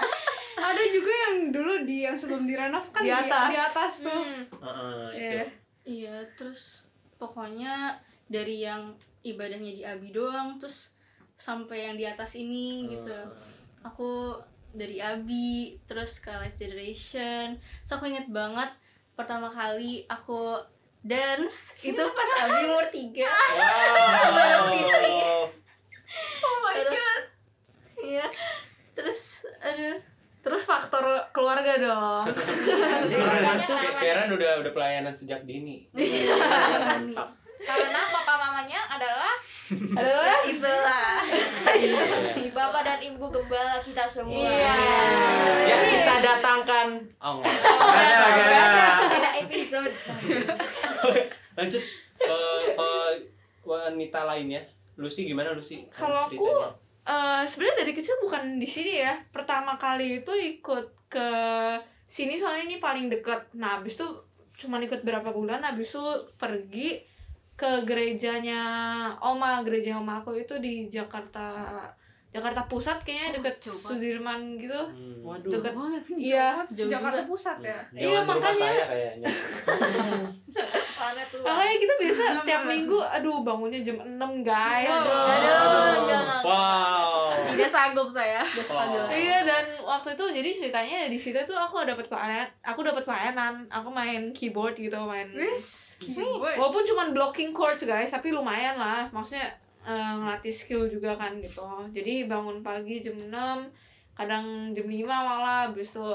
[0.65, 3.47] Ada juga yang dulu di yang sebelum direnov kan Di atas.
[3.53, 4.23] di, atas tuh
[4.65, 5.21] Heeh, itu.
[5.21, 5.45] Iya.
[5.85, 6.89] Iya, terus
[7.21, 10.97] pokoknya dari yang ibadahnya di Abi doang, terus
[11.37, 13.13] sampai yang di atas ini gitu.
[13.85, 14.41] Aku
[14.73, 17.61] dari Abi, terus ke Light Generation.
[17.85, 18.73] So aku inget banget
[19.13, 20.59] pertama kali aku
[21.05, 25.29] dance itu pas Abi umur 3 Wow.
[26.49, 27.23] Oh my god.
[28.01, 28.27] Iya.
[28.95, 29.99] Terus aduh,
[30.45, 32.25] Terus faktor keluarga dong.
[33.09, 35.89] Kayak Karen udah udah pelayanan sejak dini.
[35.97, 37.33] Mantap.
[37.65, 39.33] karena papa mamanya adalah
[39.97, 41.25] Adalah itulah.
[41.73, 42.53] Iya.
[42.53, 44.77] bapak dan ibu gembala kita semua Iya.
[45.65, 46.89] Ya kita datangkan.
[47.25, 49.01] Oh, enggak.
[49.09, 49.93] beda episode
[51.57, 51.83] Lanjut
[52.21, 52.39] ke,
[52.77, 52.91] ke
[53.65, 54.61] wanita lainnya.
[55.01, 55.89] Lucy gimana Lucy?
[55.89, 59.13] Kalau aku Eh sebenarnya dari kecil bukan di sini ya.
[59.29, 61.29] Pertama kali itu ikut ke
[62.09, 63.53] sini soalnya ini paling dekat.
[63.61, 64.09] Nah, habis itu
[64.57, 66.07] cuma ikut berapa bulan habis itu
[66.41, 67.03] pergi
[67.55, 68.61] ke gerejanya
[69.23, 71.87] Oma, gereja Oma aku itu di Jakarta
[72.35, 73.95] Jakarta Pusat kayaknya deket jauh banget.
[73.95, 74.81] Sudirman gitu.
[74.91, 75.23] Hmm.
[75.23, 75.51] Waduh.
[75.55, 77.31] Deket banget Iya, jauh Jakarta juga.
[77.31, 78.59] Pusat ya Jangan Iya, makanya.
[78.59, 79.29] saya kayaknya.
[80.95, 84.91] planet luar Makanya kita biasa tiap minggu aduh bangunnya jam 6 guys.
[84.91, 85.95] Aduh, Aduh.
[86.03, 86.41] enggak.
[86.43, 87.31] Wow.
[87.55, 88.43] Tidak sanggup saya.
[88.43, 89.07] Udah struggle.
[89.07, 89.11] Oh.
[89.11, 93.55] Iya dan waktu itu jadi ceritanya di situ tuh aku dapat pelayanan, aku dapat pelayanan,
[93.71, 95.31] aku main keyboard gitu, main.
[95.35, 99.07] wis keyboard Walaupun cuma blocking chords guys, tapi lumayan lah.
[99.11, 101.65] Maksudnya eh, ngelatih skill juga kan gitu.
[101.93, 103.31] Jadi bangun pagi jam 6,
[104.17, 106.09] kadang jam 5 malah habis itu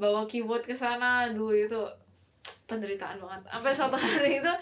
[0.00, 1.28] bawa keyboard ke sana.
[1.30, 1.80] Dulu itu
[2.64, 3.42] penderitaan banget.
[3.52, 4.52] Sampai suatu hari itu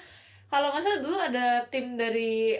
[0.48, 2.56] kalau nggak salah dulu ada tim dari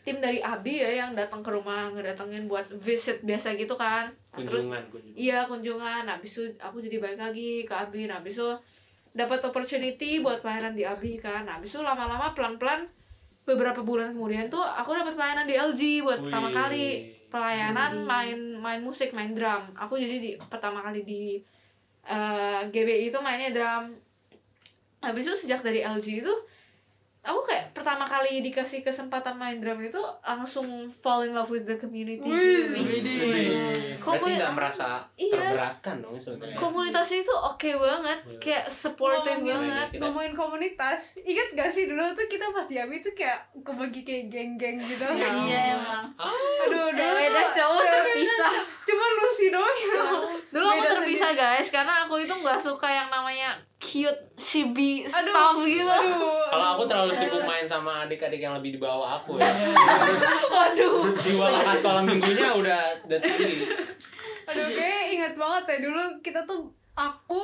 [0.00, 4.08] tim dari Abi ya yang datang ke rumah ngedatengin buat visit biasa gitu kan.
[4.32, 5.16] Nah, Terus Kunjungan, kunjungan.
[5.18, 8.50] Iya kunjungan, habis itu aku jadi balik lagi ke Abi, nah, habis itu
[9.10, 12.86] dapat opportunity buat pelayanan di Abi kan, nah, habis itu lama-lama pelan-pelan
[13.48, 16.56] beberapa bulan kemudian tuh aku dapat pelayanan di LG buat pertama Wih.
[16.56, 16.86] kali.
[17.30, 21.38] Pelayanan main main musik main drum, aku jadi di pertama kali di
[22.02, 23.94] eh, GBI itu mainnya drum,
[24.98, 26.34] habis itu sejak dari LG itu
[27.22, 31.76] aku kayak pertama kali dikasih kesempatan main drum itu langsung fall in love with the
[31.76, 32.24] community.
[32.24, 35.36] Berarti Komuni- nggak merasa Iya.
[35.36, 36.56] terberatkan dong sebetulnya.
[36.56, 38.38] komunitasnya itu oke banget Iya.
[38.38, 42.76] kayak supportive Ngomongin- banget Kita- ngomongin komunitas ingat gak sih dulu tuh kita pas di
[42.76, 46.04] Abi tuh kayak kebagi kayak geng-geng gitu Iya emang.
[46.16, 48.52] aduh dulu Cewek dan tuh cowok terpisah.
[48.82, 49.92] cuma Lucy doang yang
[50.50, 55.12] dulu aku Beda terpisah guys karena aku itu nggak suka yang namanya cute chibi Aduh,
[55.26, 59.38] stuff gitu aduh Kalau aku terlalu sibuk main sama adik-adik yang lebih di bawah aku
[59.40, 59.46] ya.
[60.54, 63.66] waduh Jiwa kakak sekolah minggunya udah udah tinggi.
[64.50, 67.42] aduh kayak ingat banget ya dulu kita tuh aku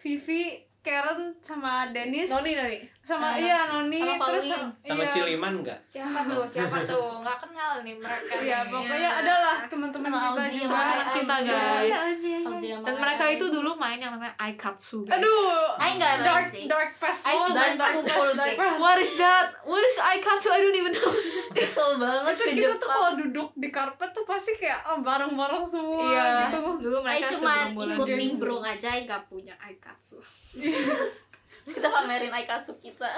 [0.00, 4.66] Vivi Karen sama Dennis Noni Noni sama Ah, iya Noni sama terus Pauline.
[4.80, 5.78] Sama iya, Ciliman enggak?
[5.80, 10.66] siapa tuh siapa tuh nggak kenal nih mereka Iya, pokoknya adalah teman-teman Sama kita juga.
[10.66, 11.46] sama kita Audi.
[11.46, 15.14] guys sama dan mereka itu dulu main yang namanya Aikatsu guys.
[15.16, 16.64] Aduh, Aing nggak main dark sih.
[16.66, 18.76] dark past cuma dark past.
[18.76, 21.10] what is that what is Aikatsu I don't even know
[21.56, 26.04] kesel banget Itu kita tuh kalau duduk di karpet tuh pasti kayak ah, bareng-bareng semua
[26.04, 26.78] iya gitu.
[26.80, 28.18] dulu mereka cuma ikut gitu.
[28.18, 30.18] nimbrung aja, Aing gak punya Aikatsu.
[30.76, 33.10] Terus kita pamerin Aikatsu kita.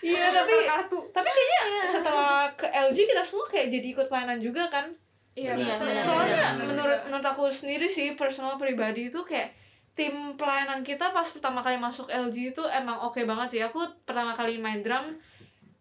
[0.00, 0.98] iya tapi kartu.
[1.10, 4.86] tapi kayaknya setelah ke LG kita semua kayak jadi ikut pelayanan juga kan
[5.32, 5.86] iya Iya, betul.
[5.86, 6.02] benar.
[6.02, 6.66] soalnya benar.
[6.66, 9.52] menurut menurut aku sendiri sih personal pribadi itu kayak
[9.92, 14.32] tim pelayanan kita pas pertama kali masuk LG itu emang oke banget sih aku pertama
[14.32, 15.18] kali main drum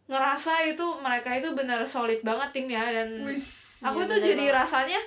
[0.05, 3.09] ngerasa itu mereka itu bener solid banget timnya dan
[3.79, 4.57] aku Iya, tuh jadi banget.
[4.57, 4.99] rasanya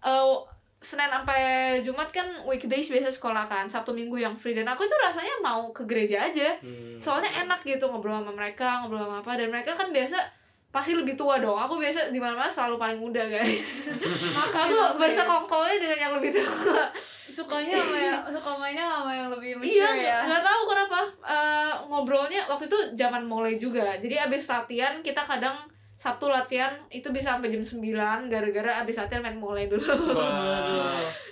[0.00, 0.34] eh,
[0.76, 1.40] Senin sampai
[1.80, 4.52] Jumat kan weekdays biasa sekolah kan Sabtu Minggu yang free.
[4.52, 6.52] Dan aku itu rasanya mau ke gereja aja.
[6.60, 7.00] Hmm.
[7.00, 9.32] soalnya enak gitu ngobrol sama mereka ngobrol sama apa.
[9.40, 10.20] Dan mereka kan biasa
[10.68, 11.56] pasti lebih tua dong.
[11.56, 13.96] Aku biasa di mana mana selalu paling muda guys.
[14.60, 16.92] Aku bersekongkolnya dengan yang lebih tua.
[17.26, 20.18] Sukanya sama yang suka mainnya sama yang lebih mature iya ya?
[20.28, 20.98] nggak tahu kenapa.
[21.26, 23.96] Eh, ngobrolnya waktu itu zaman mulai juga.
[23.98, 25.56] Jadi abis latihan kita kadang
[25.96, 27.80] Sabtu latihan itu bisa sampai jam 9
[28.26, 29.80] gara-gara abis latihan main mulai dulu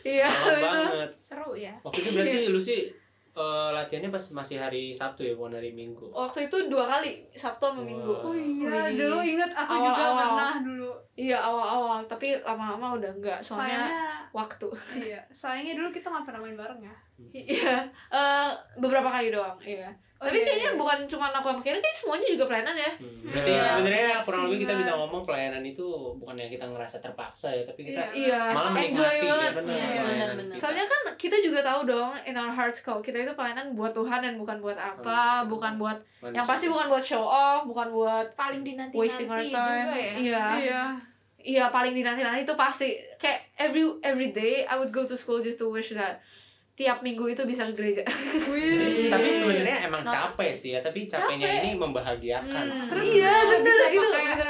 [0.03, 0.50] iya itu.
[0.59, 1.11] banget.
[1.20, 1.72] Seru ya.
[1.81, 2.81] Waktu itu berarti lu sih
[3.31, 6.09] eh, latihannya pas masih hari Sabtu ya, bukan hari Minggu.
[6.09, 8.24] waktu itu dua kali Sabtu sama Minggu Wah.
[8.24, 10.18] oh iya dulu inget aku juga Awal-awal.
[10.18, 14.66] pernah dulu iya awal-awal tapi lama-lama udah enggak soalnya sayangnya waktu
[15.00, 16.94] iya sayangnya dulu kita nggak pernah main bareng ya
[17.31, 17.79] Iya,
[18.11, 19.87] eh, beberapa kali doang, iya.
[20.18, 20.74] Oh, Tapi iya, kayaknya iya.
[20.74, 22.90] bukan cuma aku sama Kira, kayak semuanya juga pelayanan ya.
[22.92, 23.62] Hmm, Berarti Iya.
[23.62, 24.83] sebenarnya kurang lebih kita Singa.
[24.83, 28.83] bisa ngomong pelayanan itu bukan yang kita ngerasa terpaksa ya, tapi kita Iya, malah enjoy
[28.98, 29.53] menikmati ya banget.
[29.55, 30.50] benar Iya, benar-benar.
[30.50, 30.59] kita.
[30.59, 34.18] Soalnya kan kita juga tahu dong in our hearts kok kita itu pelayanan buat Tuhan
[34.20, 36.35] dan bukan buat apa, bukan buat Manusia.
[36.35, 39.87] yang pasti bukan buat show off, bukan buat Paling dinanti wasting our time.
[39.87, 40.14] juga ya.
[40.16, 40.44] Iya.
[40.59, 40.83] iya
[41.44, 45.61] Iya, paling dinanti-nanti itu pasti kayak every every day I would go to school just
[45.61, 46.24] to wish that
[46.74, 48.02] tiap minggu itu bisa ke gereja.
[48.44, 49.06] Wih.
[49.06, 51.60] tapi sebenarnya emang Not capek sih ya tapi capeknya Capek.
[51.60, 52.88] ini membahagiakan Hmm.
[52.90, 54.02] terus Iya, bener, bisa itu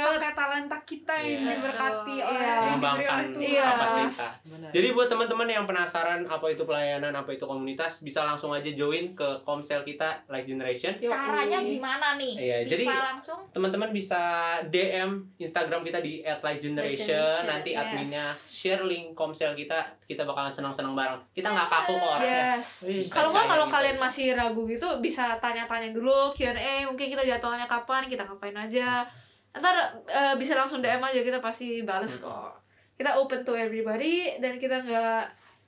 [0.08, 1.50] pakai talenta kita yang Iya.
[1.52, 2.24] diberkati Betul.
[2.26, 2.56] oleh Iya.
[2.56, 3.64] mengembangkan Iya.
[3.68, 4.70] kapasitas Benar.
[4.70, 9.12] jadi buat teman-teman yang penasaran apa itu pelayanan apa itu komunitas bisa langsung aja join
[9.12, 10.96] ke komsel kita Like Generation.
[10.98, 12.32] Caranya gimana nih?
[12.34, 14.20] Iya, Bisa jadi- langsung teman-teman bisa
[14.64, 17.78] DM Instagram kita di @lightgeneration Generation, nanti yes.
[17.78, 22.84] adminnya share link komsel kita kita bakalan senang-senang bareng kita nggak kaku kok orangnya Yes.
[23.08, 23.74] Kalau nggak kalau gitu.
[23.74, 29.02] kalian masih ragu gitu bisa tanya-tanya dulu Q&A mungkin kita jadwalnya kapan kita ngapain aja.
[29.50, 32.52] Ntar eh, bisa langsung DM aja kita pasti bales kok.
[32.94, 35.24] Kita open to everybody dan kita nggak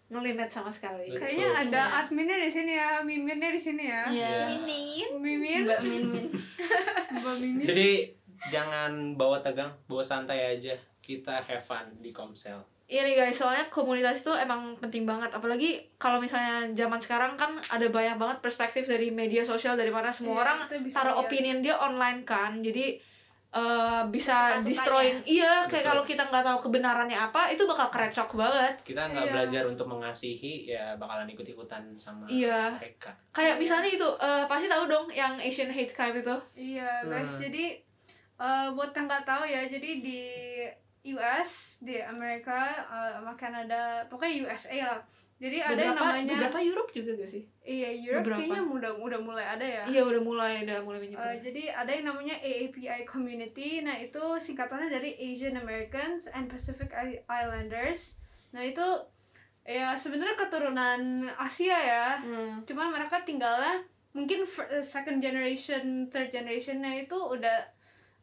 [0.08, 1.08] ngelimit sama sekali.
[1.08, 1.18] Betul.
[1.18, 4.54] kayaknya ada adminnya di sini ya miminnya di sini ya Iya.
[4.54, 6.26] ini mimin Mbak Min Min.
[7.12, 7.90] mbak mimin jadi
[8.46, 10.70] jangan bawa tegang bawa santai aja
[11.00, 15.26] kita have fun di komsel Iya nih guys, soalnya komunitas itu emang penting banget.
[15.28, 20.06] Apalagi kalau misalnya zaman sekarang kan ada banyak banget perspektif dari media sosial dari mana
[20.08, 22.58] semua Iya, orang taruh opinion dia online kan.
[22.60, 23.02] Jadi
[23.48, 24.68] eh, bisa Suka-sukanya.
[24.68, 25.18] destroying.
[25.24, 28.74] Iya, kayak kalau kita nggak tahu kebenarannya apa, itu bakal kerecok banget.
[28.84, 29.32] kita nggak Iya.
[29.32, 32.76] belajar untuk mengasihi ya bakalan ikut-ikutan sama Iya.
[32.76, 36.36] mereka Kayak misalnya itu eh, pasti tahu dong yang Asian hate crime itu.
[36.54, 37.42] Iya guys, Hmm.
[37.42, 37.64] jadi
[38.36, 40.20] eh, buat yang nggak tahu ya, jadi di
[41.14, 45.00] US, di Amerika, eh, sama Kanada, pokoknya USA lah.
[45.36, 47.44] Jadi ada yang Beberapa namanya, beberapa Europe juga gak sih?
[47.60, 48.40] iya Europe beberapa.
[48.40, 49.82] kayaknya udah udah mulai ada ya.
[49.84, 51.36] Iya udah mulai udah mulai menyebar.
[51.44, 53.84] jadi ada yang namanya AAPI Community.
[53.84, 56.88] Nah itu singkatannya dari Asian Americans and Pacific
[57.28, 58.16] Islanders.
[58.56, 58.86] Nah itu
[59.68, 62.06] ya sebenarnya keturunan Asia ya.
[62.24, 62.64] Hmm.
[62.64, 63.84] Cuman mereka tinggalnya
[64.16, 64.48] mungkin
[64.80, 67.75] second generation, third generationnya itu udah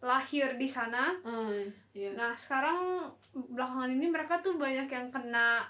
[0.04, 1.16] lahir di sana.
[1.24, 2.12] Hmm, iya.
[2.12, 5.64] Nah sekarang belakangan ini mereka tuh banyak yang kena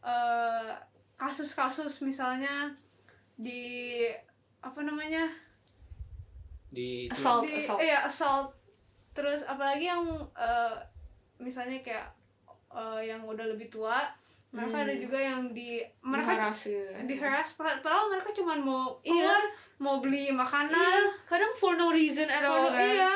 [0.00, 0.74] eh,
[1.14, 2.74] kasus-kasus misalnya
[3.34, 4.02] di
[4.58, 5.30] apa namanya
[6.68, 7.78] di itu Assault, di assault.
[7.80, 8.50] iya assault
[9.14, 10.74] terus apalagi yang eh,
[11.38, 12.06] misalnya kayak
[12.70, 14.04] eh, yang udah lebih tua
[14.48, 14.84] mereka Hmm.
[14.86, 16.92] ada juga yang di mereka Diharas gitu.
[17.04, 19.12] di harass padahal padahal mereka cuma mau Iya.
[19.28, 19.42] keluar
[19.78, 22.80] mau beli makanan Iya, kadang for no reason at all kan.
[22.80, 23.12] iya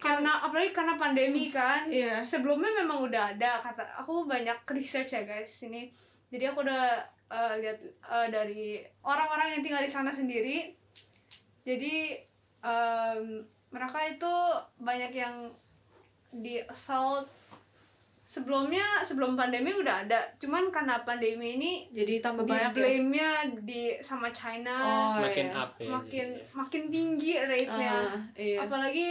[0.00, 2.20] karena apalagi karena pandemi kan Iya.
[2.22, 5.92] sebelumnya memang udah ada kata aku banyak research ya guys ini
[6.26, 8.64] jadi aku udah eh, lihat eh, dari
[9.00, 10.72] orang-orang yang tinggal di sana sendiri
[11.60, 12.16] jadi
[12.58, 14.34] em, mereka itu
[14.76, 15.46] banyak yang
[16.32, 17.28] di assault
[18.24, 22.76] sebelumnya sebelum pandemi udah ada cuman karena pandemi ini Jadi tambah di banyak ya.
[22.76, 25.58] blame-nya di sama China Oh, makin iya.
[25.58, 26.54] up ya makin jadinya.
[26.54, 28.58] makin tinggi rate-nya Ah, iya.
[28.62, 29.08] apalagi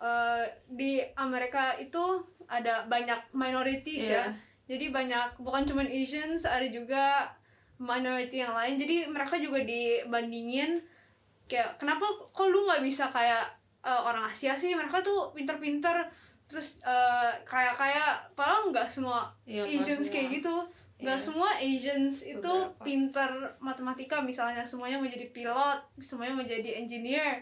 [0.00, 2.00] eh, di Amerika itu
[2.46, 4.16] ada banyak minorities Iya.
[4.16, 4.24] ya
[4.66, 7.26] jadi banyak bukan cuma Asians ada juga
[7.76, 10.78] minority yang lain jadi mereka juga dibandingin
[11.46, 13.44] kayak kenapa kok lu nggak bisa kayak
[13.80, 16.06] eh, orang Asia sih mereka tuh pinter-pinter
[16.44, 20.12] terus eh, kayak kayak padahal nggak semua Iya, nggak Asians semua.
[20.12, 20.54] kayak gitu
[21.00, 21.24] nggak Iya.
[21.24, 22.84] semua Asians itu Beberapa.
[22.84, 27.40] pinter matematika misalnya semuanya mau jadi pilot semuanya mau jadi engineer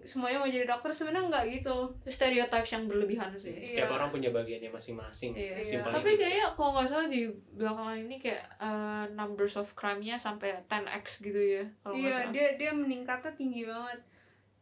[0.00, 3.58] semuanya mau jadi dokter sebenarnya nggak gitu Itu stereotypes yang berlebihan sih.
[3.58, 3.96] Setiap Iya.
[3.96, 5.34] orang punya bagiannya masing-masing.
[5.34, 6.20] Iya, Simpelnya Tapi gitu.
[6.20, 7.22] kayaknya kalau nggak salah di
[7.52, 11.64] belakangan ini kayak eh, numbers of crime-nya sampai 10x gitu ya.
[11.80, 12.30] Kalau iya salah.
[12.30, 13.98] dia dia meningkatnya tinggi banget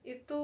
[0.02, 0.42] itu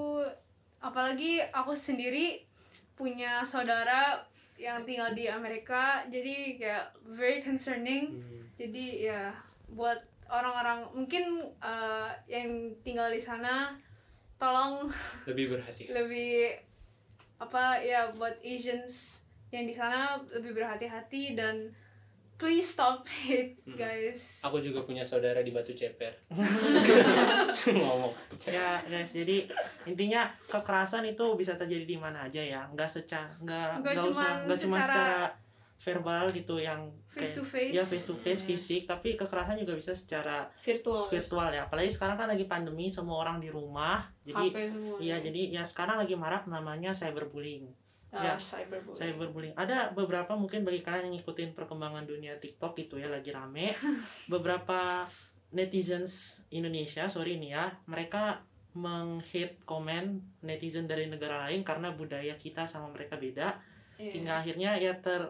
[0.79, 2.45] apalagi aku sendiri
[2.93, 4.21] punya saudara
[4.55, 8.45] yang tinggal di Amerika jadi kayak very concerning Hmm.
[8.55, 9.23] jadi ya
[9.69, 11.25] buat orang-orang mungkin
[11.59, 13.73] eh, yang tinggal di sana
[15.25, 15.89] lebih berhati.
[15.89, 16.55] lebih
[17.37, 21.71] apa ya buat Asians yang di sana lebih berhati-hati dan
[22.35, 23.75] please stop it Hmm.
[23.77, 26.11] guys Aku juga punya saudara di Batu Ceper.
[27.75, 28.13] Ngomong.
[28.45, 29.47] ya guys jadi
[29.85, 34.31] intinya kekerasan itu bisa terjadi di mana aja ya nggak secara nggak Nggak nggak usah
[34.45, 35.15] nggak cuma secara secara
[35.77, 39.75] verbal gitu yang face kayak- to face ya face to face fisik tapi kekerasan juga
[39.75, 41.05] bisa secara virtual.
[41.07, 44.49] virtual ya apalagi sekarang kan lagi pandemi semua orang di rumah jadi
[44.99, 47.69] iya jadi ya sekarang lagi marak namanya cyberbullying
[48.11, 48.95] Ah, ya, cyberbullying.
[48.97, 53.75] cyberbullying ada beberapa mungkin bagi kalian yang ngikutin perkembangan dunia TikTok gitu ya lagi rame
[54.33, 55.03] beberapa
[55.51, 56.13] netizens
[56.49, 58.43] Indonesia sorry nih ya mereka
[58.75, 60.05] menghate komen
[60.41, 63.59] netizen dari negara lain karena budaya kita sama mereka beda
[63.95, 64.11] Iya.
[64.11, 65.23] hingga akhirnya ya ter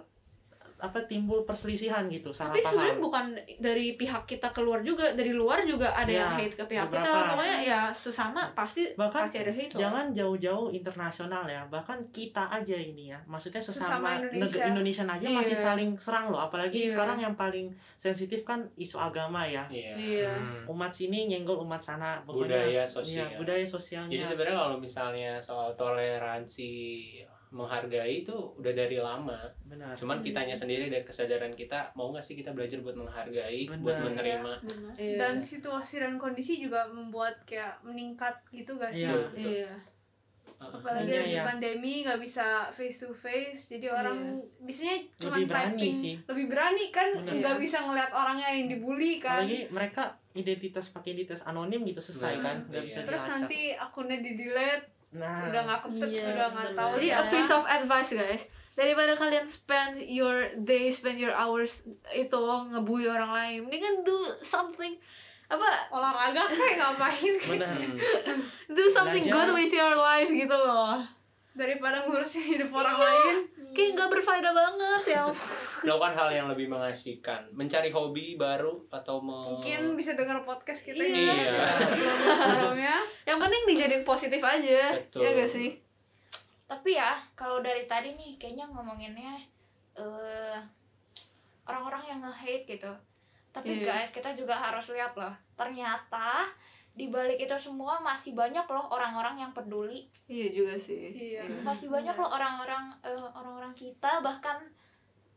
[0.84, 3.24] apa timbul perselisihan gitu salah Tapi sebenarnya bukan
[3.58, 7.00] dari pihak kita keluar juga, dari luar juga ada yang Ya, hate ke pihak kita.
[7.00, 7.30] beberapa.
[7.32, 9.72] Pokoknya ya sesama pasti Bahkan pasti ada hate.
[9.74, 14.44] jangan jauh-jauh internasional ya bahkan kita aja ini ya maksudnya Sesama sesama, Indonesia.
[14.44, 15.36] negara Indonesia aja Iya.
[15.36, 16.90] masih saling serang loh apalagi Iya.
[16.90, 19.92] sekarang yang paling sensitif kan isu agama ya Iya.
[19.94, 20.32] Iya.
[20.32, 20.70] Hmm.
[20.70, 23.28] umat sini nyenggol umat sana Budaya Iya, sosial.
[23.34, 26.72] budaya sosialnya Jadi sebenarnya kalau misalnya soal toleransi
[27.54, 29.38] menghargai itu udah dari lama.
[29.64, 33.78] benar Cuman kitanya sendiri dari kesadaran kita mau nggak sih kita belajar buat menghargai, Benar.
[33.78, 34.52] buat menerima.
[34.96, 35.16] Iya.
[35.16, 39.22] dan situasi dan kondisi juga membuat kayak meningkat gitu gak sih Iya.
[39.32, 39.70] Iya.
[40.56, 41.44] apalagi Iya, lagi iya.
[41.44, 44.16] pandemi nggak bisa face to face jadi orang
[44.58, 46.14] biasanya cuma Lebih berani typing sih.
[46.24, 47.34] lebih berani kan Benar.
[47.36, 52.34] nggak bisa ngeliat orangnya yang dibully kan apalagi mereka identitas pakai identitas anonim gitu selesai
[52.34, 52.42] Benar.
[52.42, 52.88] kan nggak Iya.
[52.88, 56.90] bisa terus dilacak nanti akunnya di delete nah udah nggak ketek Iya, udah nggak tahu
[56.98, 58.42] Jadi a piece of advice guys.
[58.74, 62.34] Daripada kalian spend your day, spend your hours itu
[62.74, 64.98] ngebully orang lain, mendingan do something
[65.44, 67.76] apa olahraga kayak ngapain benar
[68.66, 69.44] do something Belajar.
[69.44, 70.98] good with your life gitu loh.
[71.54, 73.06] Daripada ngurusin hidup orang Iya.
[73.06, 73.36] lain
[73.70, 75.22] Kayak nggak berfaedah banget ya.
[75.80, 80.98] Melakukan hal yang lebih mengasihkan, mencari hobi baru atau mau mungkin bisa dengar podcast kita
[80.98, 81.30] Iya.
[81.30, 84.94] ya sebelum-sebelumnya Yang penting dijadiin positif aja.
[84.94, 85.22] Betul.
[85.22, 85.70] Ya gak sih?
[86.64, 89.36] tapi ya kalau dari tadi nih kayaknya ngomonginnya
[89.94, 90.58] eh
[91.64, 92.88] orang-orang yang nge-hate gitu
[93.50, 94.00] tapi Iya.
[94.00, 96.48] guys kita juga harus lihat loh ternyata
[96.94, 100.06] di balik itu semua masih banyak loh orang-orang yang peduli.
[100.30, 101.10] Iya juga sih.
[101.10, 101.42] Iya.
[101.66, 104.62] masih banyak loh orang-orang eh, orang-orang kita bahkan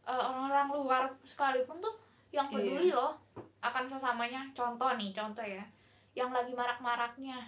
[0.06, 1.98] eh, orang-orang luar sekalipun tuh
[2.30, 3.18] yang peduli loh
[3.66, 4.46] akan sesamanya.
[4.54, 5.66] Contoh nih contoh ya.
[6.14, 7.42] Yang lagi marak-maraknya.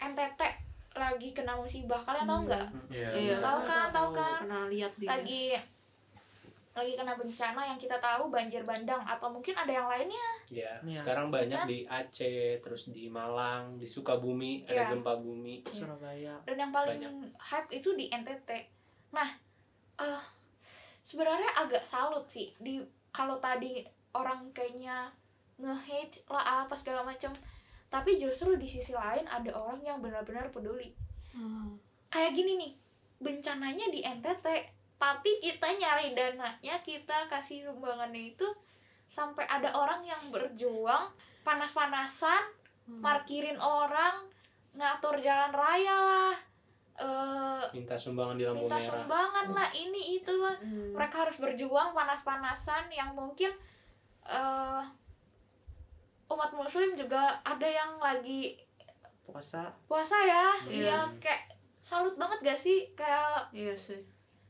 [0.00, 0.40] NTT
[0.96, 2.00] lagi kena musibah.
[2.00, 2.66] Kalian tahu nggak?
[2.88, 3.08] Iya.
[3.12, 3.34] Iya.
[3.44, 4.40] tahu kan tahu kan?
[4.48, 5.42] Pernah lihat di lagi
[6.76, 10.92] lagi kena bencana yang kita tahu banjir bandang atau mungkin ada yang lainnya Ya, Iya.
[10.94, 11.66] sekarang banyak Kan?
[11.66, 14.84] di Aceh, terus di Malang, di Sukabumi Iya.
[14.84, 15.64] ada gempa bumi.
[15.66, 17.00] Surabaya dan yang paling
[17.34, 18.50] hype itu di NTT
[19.08, 19.26] nah
[19.96, 20.22] eh
[21.00, 22.76] sebenarnya agak salut sih di
[23.08, 23.80] kalau tadi
[24.12, 25.08] orang kayaknya
[25.56, 27.32] nge-hate lah apa segala macam
[27.88, 30.92] tapi justru di sisi lain ada orang yang benar-benar peduli
[31.32, 31.80] Hmm.
[32.06, 32.72] kayak gini nih
[33.18, 34.44] bencananya di NTT
[34.96, 38.48] tapi kita nyari dananya kita kasih sumbangannya itu
[39.04, 42.42] sampai ada orang yang berjuang panas-panasan
[42.98, 44.24] parkirin orang
[44.72, 46.36] ngatur jalan raya lah
[46.96, 48.88] eh Minta sumbangan di lampu minta merah.
[48.90, 50.90] sumbangan lah ini itu lah Hmm.
[50.90, 53.52] mereka harus berjuang panas-panasan yang mungkin
[54.24, 54.82] eh
[56.26, 58.58] umat muslim juga ada yang lagi
[59.22, 60.82] puasa puasa ya Iya.
[60.82, 61.42] iya kayak
[61.76, 64.00] salut banget gak sih kayak Iya sih.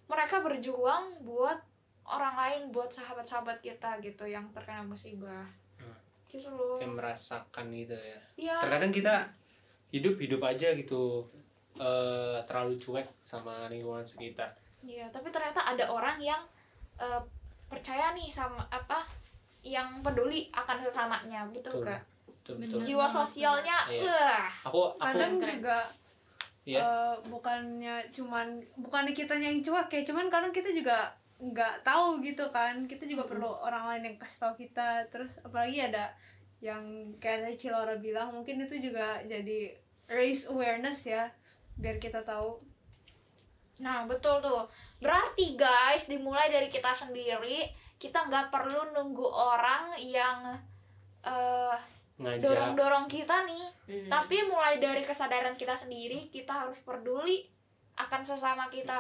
[0.07, 1.59] Mereka berjuang buat
[2.05, 5.93] orang lain buat sahabat-sahabat kita gitu yang terkena musibah Hmm.
[6.27, 8.19] gitu loh Kayak merasakan gitu ya.
[8.37, 9.15] iya Terkadang kita
[9.89, 11.27] hidup-hidup aja gitu
[11.75, 14.49] eh terlalu cuek sama lingkungan sekitar.
[14.81, 16.41] iya tapi ternyata ada orang yang
[16.97, 17.21] eh,
[17.67, 19.05] percaya nih sama apa
[19.61, 21.85] yang peduli akan sesamanya betul Betul.
[21.85, 22.79] gak Betul, betul.
[22.81, 24.07] jiwa sosialnya Iya.
[24.07, 25.59] eh Aku aku kadang Keren.
[25.59, 25.79] juga
[26.67, 26.83] Iya.
[26.83, 32.51] eh, bukannya cuman bukannya kitanya yang cuek ya cuman kadang kita juga nggak tahu gitu
[32.51, 36.11] kan kita juga perlu orang lain yang kasih tahu kita terus apalagi ada
[36.59, 36.83] yang
[37.23, 39.79] kayak tadi Cilora bilang mungkin itu juga jadi
[40.11, 41.31] raise awareness ya
[41.79, 42.59] biar kita tahu
[43.77, 44.65] Nah, betul tuh.
[45.05, 47.69] Berarti guys, dimulai dari kita sendiri,
[48.01, 50.57] kita nggak perlu nunggu orang yang
[51.21, 51.77] eh,
[52.17, 52.45] ngajak.
[52.49, 53.67] dorong-dorong kita nih.
[53.89, 54.09] Hmm.
[54.09, 57.45] Tapi mulai dari kesadaran kita sendiri, kita harus peduli
[57.97, 58.93] akan sesama kita.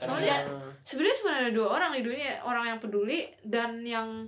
[0.00, 0.40] karena
[0.80, 4.24] sebenarnya cuma ada dua orang di dunia orang yang peduli dan yang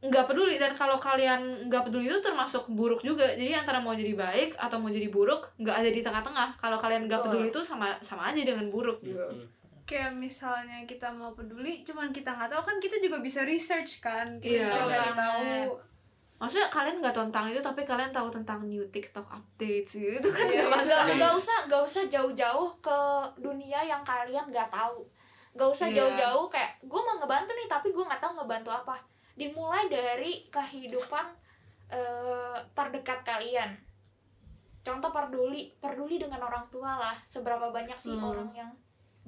[0.00, 0.60] nggak peduli.
[0.60, 3.28] Dan kalau kalian nggak peduli itu termasuk buruk juga.
[3.32, 6.60] Jadi antara mau jadi baik atau mau jadi buruk nggak ada di tengah-tengah.
[6.60, 9.00] Kalau kalian nggak peduli itu sama sama aja dengan buruk.
[9.04, 13.98] Gitu kayak misalnya kita mau peduli cuman kita nggak tahu kan kita juga bisa research
[13.98, 14.38] kan.
[14.38, 15.89] Kita bisa cari tahu
[16.40, 20.28] maksudnya kalian nggak tahu tentang itu tapi kalian tahu tentang new TikTok updates gitu itu
[20.32, 20.72] kan Iya, nggak iya.
[20.72, 22.98] masalah Nggak usah nggak usah jauh-jauh ke
[23.36, 25.04] dunia yang kalian nggak tahu.
[25.52, 25.96] Nggak usah Iya.
[26.00, 28.96] jauh-jauh kayak gue mau ngebantu nih tapi gue nggak tahu ngebantu apa.
[29.36, 31.26] Dimulai dari kehidupan
[31.90, 33.76] eh, terdekat kalian.
[34.80, 37.16] Contoh peduli, peduli dengan orang tua lah.
[37.28, 38.32] Seberapa banyak sih Hmm.
[38.32, 38.70] orang yang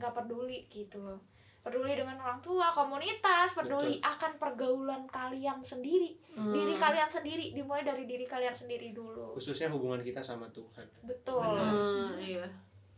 [0.01, 1.21] nggak peduli gitu loh.
[1.63, 6.51] Peduli dengan orang tua, komunitas, peduli akan pergaulan kalian sendiri, Hmm.
[6.51, 7.55] diri kalian sendiri.
[7.55, 9.31] Dimulai dari diri kalian sendiri dulu.
[9.33, 10.83] khususnya hubungan kita sama Tuhan.
[11.03, 11.39] Betul.
[11.39, 12.43] Hmm, iya.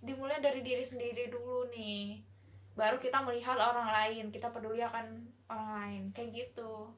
[0.00, 2.24] Dimulai dari diri sendiri dulu nih.
[2.72, 5.12] Baru kita melihat orang lain kita peduli akan
[5.46, 6.02] orang lain.
[6.10, 6.88] Kayak gitu.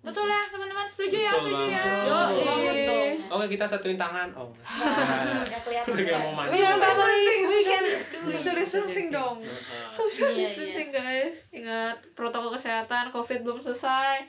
[0.00, 0.86] Betul ya teman-teman?
[0.86, 1.32] Setuju ya?
[1.34, 1.82] Betul setuju ya?
[1.82, 2.86] setuju
[3.26, 4.54] oke kita satuin tangan oh
[5.42, 6.54] nggak kelihatan udah gak mau masuk.
[6.54, 6.70] Iya,
[8.76, 9.36] distancing, distancing dong.
[9.40, 9.88] Heeh.
[9.88, 11.34] social Iya, distancing guys.
[11.50, 14.22] Ingat protokol kesehatan covid belum selesai.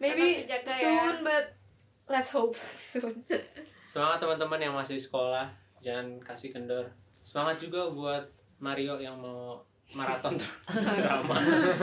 [0.00, 0.56] Maybe ya.
[0.64, 1.52] soon but
[2.06, 2.56] let's hope
[2.92, 3.12] soon.
[3.84, 5.50] Semangat teman-teman yang masih sekolah.
[5.80, 6.88] Jangan kasih kendor.
[7.20, 8.24] Semangat juga buat
[8.58, 9.60] Mario yang mau
[9.92, 10.38] maraton
[11.00, 11.36] drama.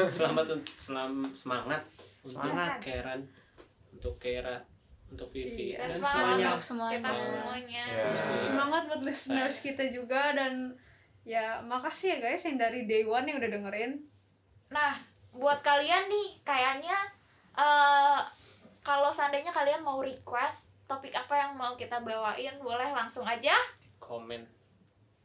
[0.09, 1.82] Selamat selam semangat
[2.24, 2.80] untuk Semangat.
[2.80, 3.22] Karen
[3.91, 4.57] untuk Kera
[5.07, 6.47] untuk Vivi Dan dan semangat semuanya.
[6.51, 6.97] untuk semuanya.
[6.99, 7.84] Kita semuanya.
[7.88, 8.38] Ya.
[8.43, 10.53] semangat buat listeners kita juga dan
[11.28, 13.99] ya makasih ya guys yang dari day one yang udah dengerin.
[14.71, 14.95] Nah
[15.36, 16.95] buat kalian nih kayaknya
[17.59, 18.19] eh
[18.80, 23.51] kalau seandainya kalian mau request topik apa yang mau kita bawain boleh langsung aja.
[23.99, 24.39] Komen.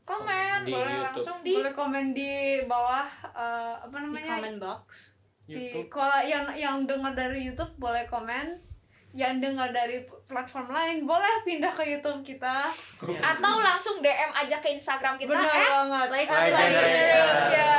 [0.03, 1.07] Komen Di boleh YouTube.
[1.07, 4.31] langsung di boleh komen di bawah eh, apa di namanya?
[4.43, 4.87] comment box.
[5.47, 5.87] Di YouTube.
[5.87, 8.59] kalau yang yang dengar dari YouTube boleh komen.
[9.15, 10.03] Yang dengar dari
[10.33, 12.73] platform lain boleh pindah ke YouTube kita
[13.05, 17.79] atau langsung DM aja ke Instagram kita benar at banget Like Generation.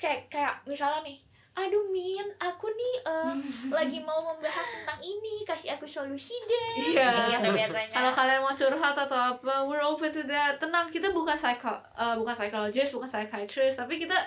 [0.00, 1.22] Kayak kayak misalnya nih,
[1.54, 3.34] aduh Min, aku nih eh,
[3.78, 6.98] lagi mau membahas tentang ini, kasih aku solusi deh.
[6.98, 7.38] Iya.
[7.38, 7.94] Gitu biasanya.
[7.94, 12.18] kalau kalian mau curhat atau apa we're open to that tenang kita bukan psycho eh,
[12.18, 14.18] bukan psychologist bukan psychiatrist tapi kita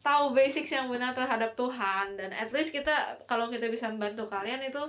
[0.00, 4.64] tahu basics yang benar terhadap Tuhan dan at least kita kalau kita bisa membantu kalian
[4.64, 4.80] itu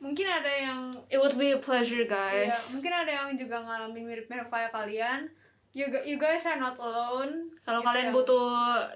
[0.00, 4.04] mungkin ada yang it would be a pleasure ya, guys mungkin ada yang juga ngalamin
[4.04, 5.28] mirip-mirip kayak kalian
[5.70, 8.12] you, you guys are not alone kalau Gitu kalian ya.
[8.12, 8.46] butuh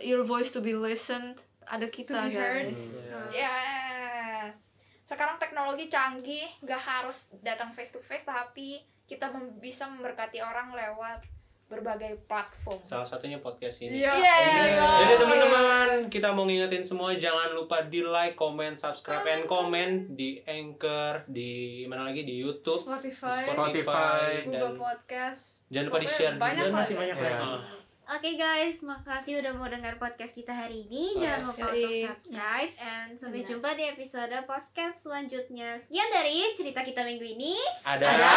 [0.00, 2.72] your voice to be listened ada kita To be heard.
[2.72, 3.28] guys Hmm.
[3.30, 4.68] Yes.
[5.00, 11.20] Sekarang teknologi canggih, nggak harus datang face to face, tapi kita bisa memberkati orang lewat
[11.64, 12.80] berbagai platform.
[12.84, 14.12] salah satunya podcast ini Iya.
[14.14, 14.88] Iya.
[15.00, 20.44] Jadi teman-teman, kita mau ngingetin semua jangan lupa di like, comment, subscribe, and comment di
[20.44, 25.42] Anchor, di mana lagi di YouTube, Spotify, di Spotify, Spotify, Google dan Podcast
[25.72, 26.68] jangan lupa di share Banyak juga.
[26.68, 27.83] Dan masih banyak Ya.
[28.04, 31.16] Oke guys, makasih udah mau dengar podcast kita hari ini.
[31.16, 32.84] Jangan lupa untuk subscribe Yes.
[32.84, 33.48] and sampai Benar.
[33.48, 35.80] jumpa di episode podcast selanjutnya.
[35.80, 37.56] Sekian dari cerita kita minggu ini.
[37.80, 38.32] Ada Ada?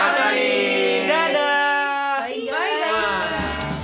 [1.04, 2.16] Dadah.
[2.24, 2.96] Bye Bye, guys.
[2.96, 3.77] Ah.